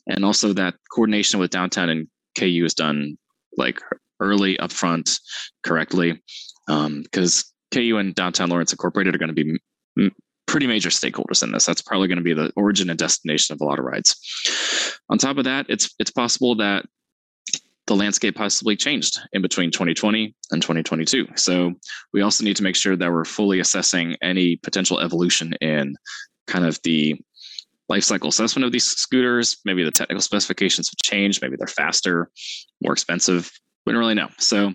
[0.07, 2.07] and also that coordination with downtown and
[2.37, 3.17] ku is done
[3.57, 3.81] like
[4.21, 5.21] early upfront
[5.63, 6.23] correctly
[6.69, 9.59] um, because ku and downtown lawrence incorporated are going to be
[9.99, 10.13] m-
[10.47, 13.61] pretty major stakeholders in this that's probably going to be the origin and destination of
[13.61, 14.15] a lot of rides
[15.09, 16.85] On top of that, it's it's possible that
[17.87, 21.27] the landscape possibly changed in between 2020 and 2022.
[21.37, 21.73] So
[22.13, 25.95] we also need to make sure that we're fully assessing any potential evolution in
[26.49, 27.21] kind of the
[27.89, 29.59] life cycle assessment of these scooters.
[29.65, 31.41] Maybe the technical specifications have changed.
[31.43, 32.31] Maybe they're faster,
[32.83, 33.51] more expensive.
[33.85, 34.29] We don't really know.
[34.39, 34.73] So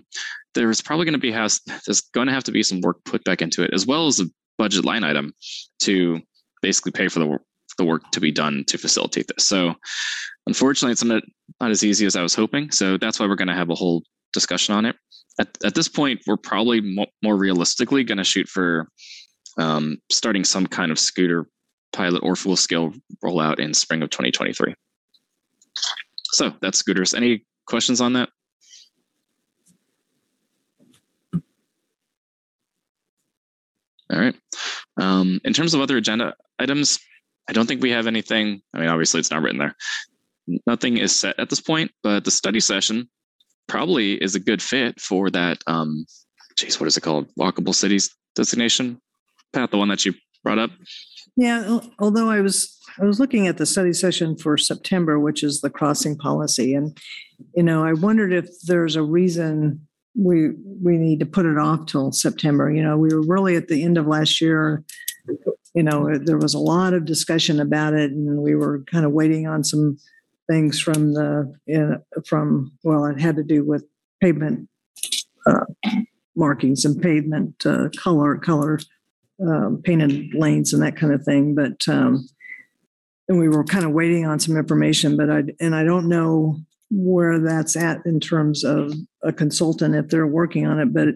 [0.54, 3.24] there's probably going to be has there's going to have to be some work put
[3.24, 4.26] back into it, as well as a
[4.58, 5.32] budget line item
[5.80, 6.20] to
[6.62, 7.42] basically pay for the work
[7.78, 9.48] the work to be done to facilitate this.
[9.48, 9.74] So
[10.46, 11.22] unfortunately, it's not,
[11.60, 12.70] not as easy as I was hoping.
[12.70, 14.02] So that's why we're going to have a whole
[14.32, 14.96] discussion on it.
[15.38, 18.88] At, at this point, we're probably mo- more realistically going to shoot for
[19.58, 21.46] um, starting some kind of scooter
[21.92, 22.92] pilot or full scale
[23.24, 24.74] rollout in spring of 2023.
[26.32, 27.14] So that's scooters.
[27.14, 28.28] Any questions on that?
[34.12, 34.34] All right.
[34.98, 36.98] Um, in terms of other agenda items,
[37.48, 38.60] I don't think we have anything.
[38.74, 39.74] I mean, obviously, it's not written there.
[40.66, 43.08] Nothing is set at this point, but the study session
[43.68, 45.62] probably is a good fit for that.
[45.66, 46.04] Um,
[46.56, 47.28] geez, what is it called?
[47.38, 49.00] Walkable cities designation.
[49.52, 50.70] Pat, the one that you brought up.
[51.36, 55.60] Yeah, although I was, I was looking at the study session for September, which is
[55.60, 56.74] the crossing policy.
[56.74, 56.96] And,
[57.54, 60.50] you know, I wondered if there's a reason we,
[60.82, 62.70] we need to put it off till September.
[62.70, 64.84] You know, we were really at the end of last year.
[65.74, 69.12] You know, there was a lot of discussion about it and we were kind of
[69.12, 69.96] waiting on some
[70.50, 73.86] things from the, from, well, it had to do with
[74.20, 74.68] pavement
[75.46, 75.64] uh,
[76.36, 78.78] markings and pavement uh, color, color
[79.46, 81.54] um, painted lanes and that kind of thing.
[81.54, 82.28] But um,
[83.28, 86.58] and we were kind of waiting on some information, but I and I don't know
[86.90, 90.92] where that's at in terms of a consultant if they're working on it.
[90.92, 91.08] But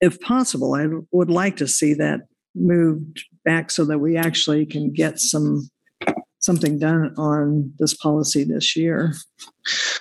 [0.00, 2.20] if possible, I would like to see that
[2.54, 5.70] moved back so that we actually can get some
[6.40, 9.14] something done on this policy this year.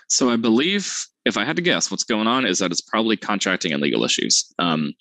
[0.08, 0.94] So I believe,
[1.26, 4.04] if I had to guess, what's going on is that it's probably contracting and legal
[4.04, 4.54] issues.
[4.60, 4.94] Um,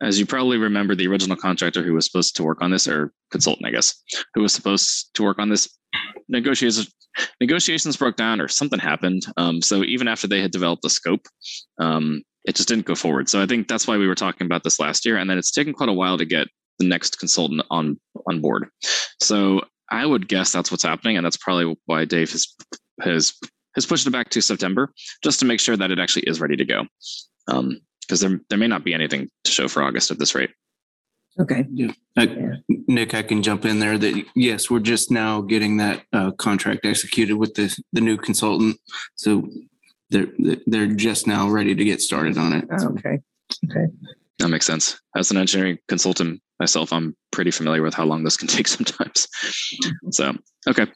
[0.00, 3.12] as you probably remember, the original contractor who was supposed to work on this, or
[3.30, 3.94] consultant, I guess,
[4.34, 5.68] who was supposed to work on this,
[6.28, 6.92] negotiations
[7.40, 9.26] negotiations broke down or something happened.
[9.36, 11.26] Um, so even after they had developed the scope,
[11.80, 13.28] um, it just didn't go forward.
[13.28, 15.50] So I think that's why we were talking about this last year, and then it's
[15.50, 18.68] taken quite a while to get the next consultant on on board.
[19.20, 22.54] So I would guess that's what's happening, and that's probably why Dave has
[23.00, 23.32] has
[23.74, 24.92] has pushed it back to September,
[25.22, 26.86] just to make sure that it actually is ready to go.
[27.48, 30.50] Um, because there there may not be anything to show for August at this rate.
[31.40, 31.66] Okay.
[31.72, 31.92] Yeah.
[32.16, 32.56] I-
[32.88, 36.84] Nick, I can jump in there that, yes, we're just now getting that uh, contract
[36.84, 38.76] executed with the, the new consultant.
[39.14, 39.48] So
[40.10, 40.26] they're,
[40.66, 42.64] they're just now ready to get started on it.
[42.72, 43.20] Okay.
[43.70, 43.86] Okay.
[44.38, 45.00] That makes sense.
[45.16, 49.28] As an engineering consultant myself, I'm pretty familiar with how long this can take sometimes.
[50.10, 50.32] So,
[50.68, 50.86] okay,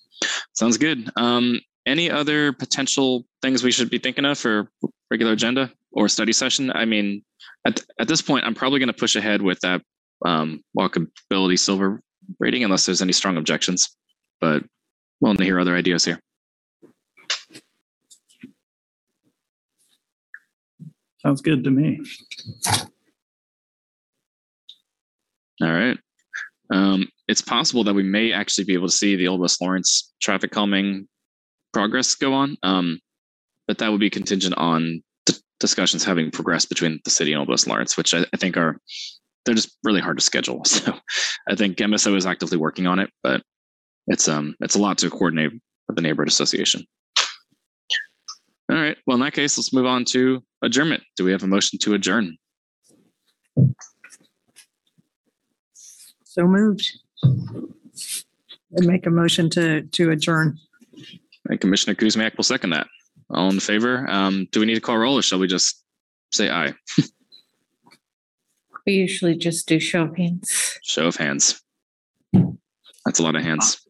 [0.55, 1.11] sounds good.
[1.17, 4.69] Um, any other potential things we should be thinking of for
[5.11, 6.71] regular agenda or study session?
[6.75, 7.23] I mean,
[7.67, 9.83] at, at this point, I'm probably going to push ahead with that
[10.25, 12.01] um, walkability silver
[12.39, 13.97] rating unless there's any strong objections.
[14.41, 14.65] But
[15.21, 16.21] willing to hear other ideas here.
[21.19, 22.01] Sounds good to me.
[25.63, 25.97] All right.
[26.73, 30.13] Um, it's possible that we may actually be able to see the Old West Lawrence
[30.21, 31.07] traffic calming
[31.73, 32.99] progress go on, um,
[33.69, 35.03] but that would be contingent on
[35.63, 38.79] discussions having progressed between the city and Old West Lawrence, which I, I think are
[39.45, 40.63] they're just really hard to schedule.
[40.67, 40.95] So
[41.49, 43.43] I think MSO is actively working on it, but
[44.07, 45.53] it's um it's a lot to coordinate
[45.89, 46.85] with the neighborhood association.
[48.71, 48.97] All right.
[49.07, 51.03] Well, in that case, let's move on to adjournment.
[51.17, 52.37] Do we have a motion to adjourn?
[56.25, 56.91] So moved.
[57.23, 60.59] And make a motion to to adjourn.
[61.49, 62.87] And Commissioner Kuzmiak will second that.
[63.33, 64.09] All in favor?
[64.11, 65.83] Um, do we need to call roll or shall we just
[66.33, 66.75] say aye?
[68.87, 70.79] We usually just do show of hands.
[70.83, 71.63] Show of hands.
[73.05, 73.81] That's a lot of hands.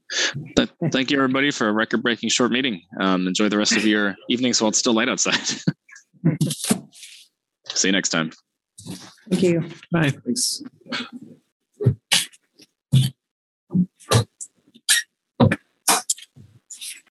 [0.55, 2.83] But thank you, everybody, for a record breaking short meeting.
[3.01, 5.41] Um, enjoy the rest of your evenings while it's still light outside.
[7.69, 8.33] See you next time.
[9.31, 9.65] Thank you.
[9.91, 10.11] Bye.
[10.11, 10.63] Thanks.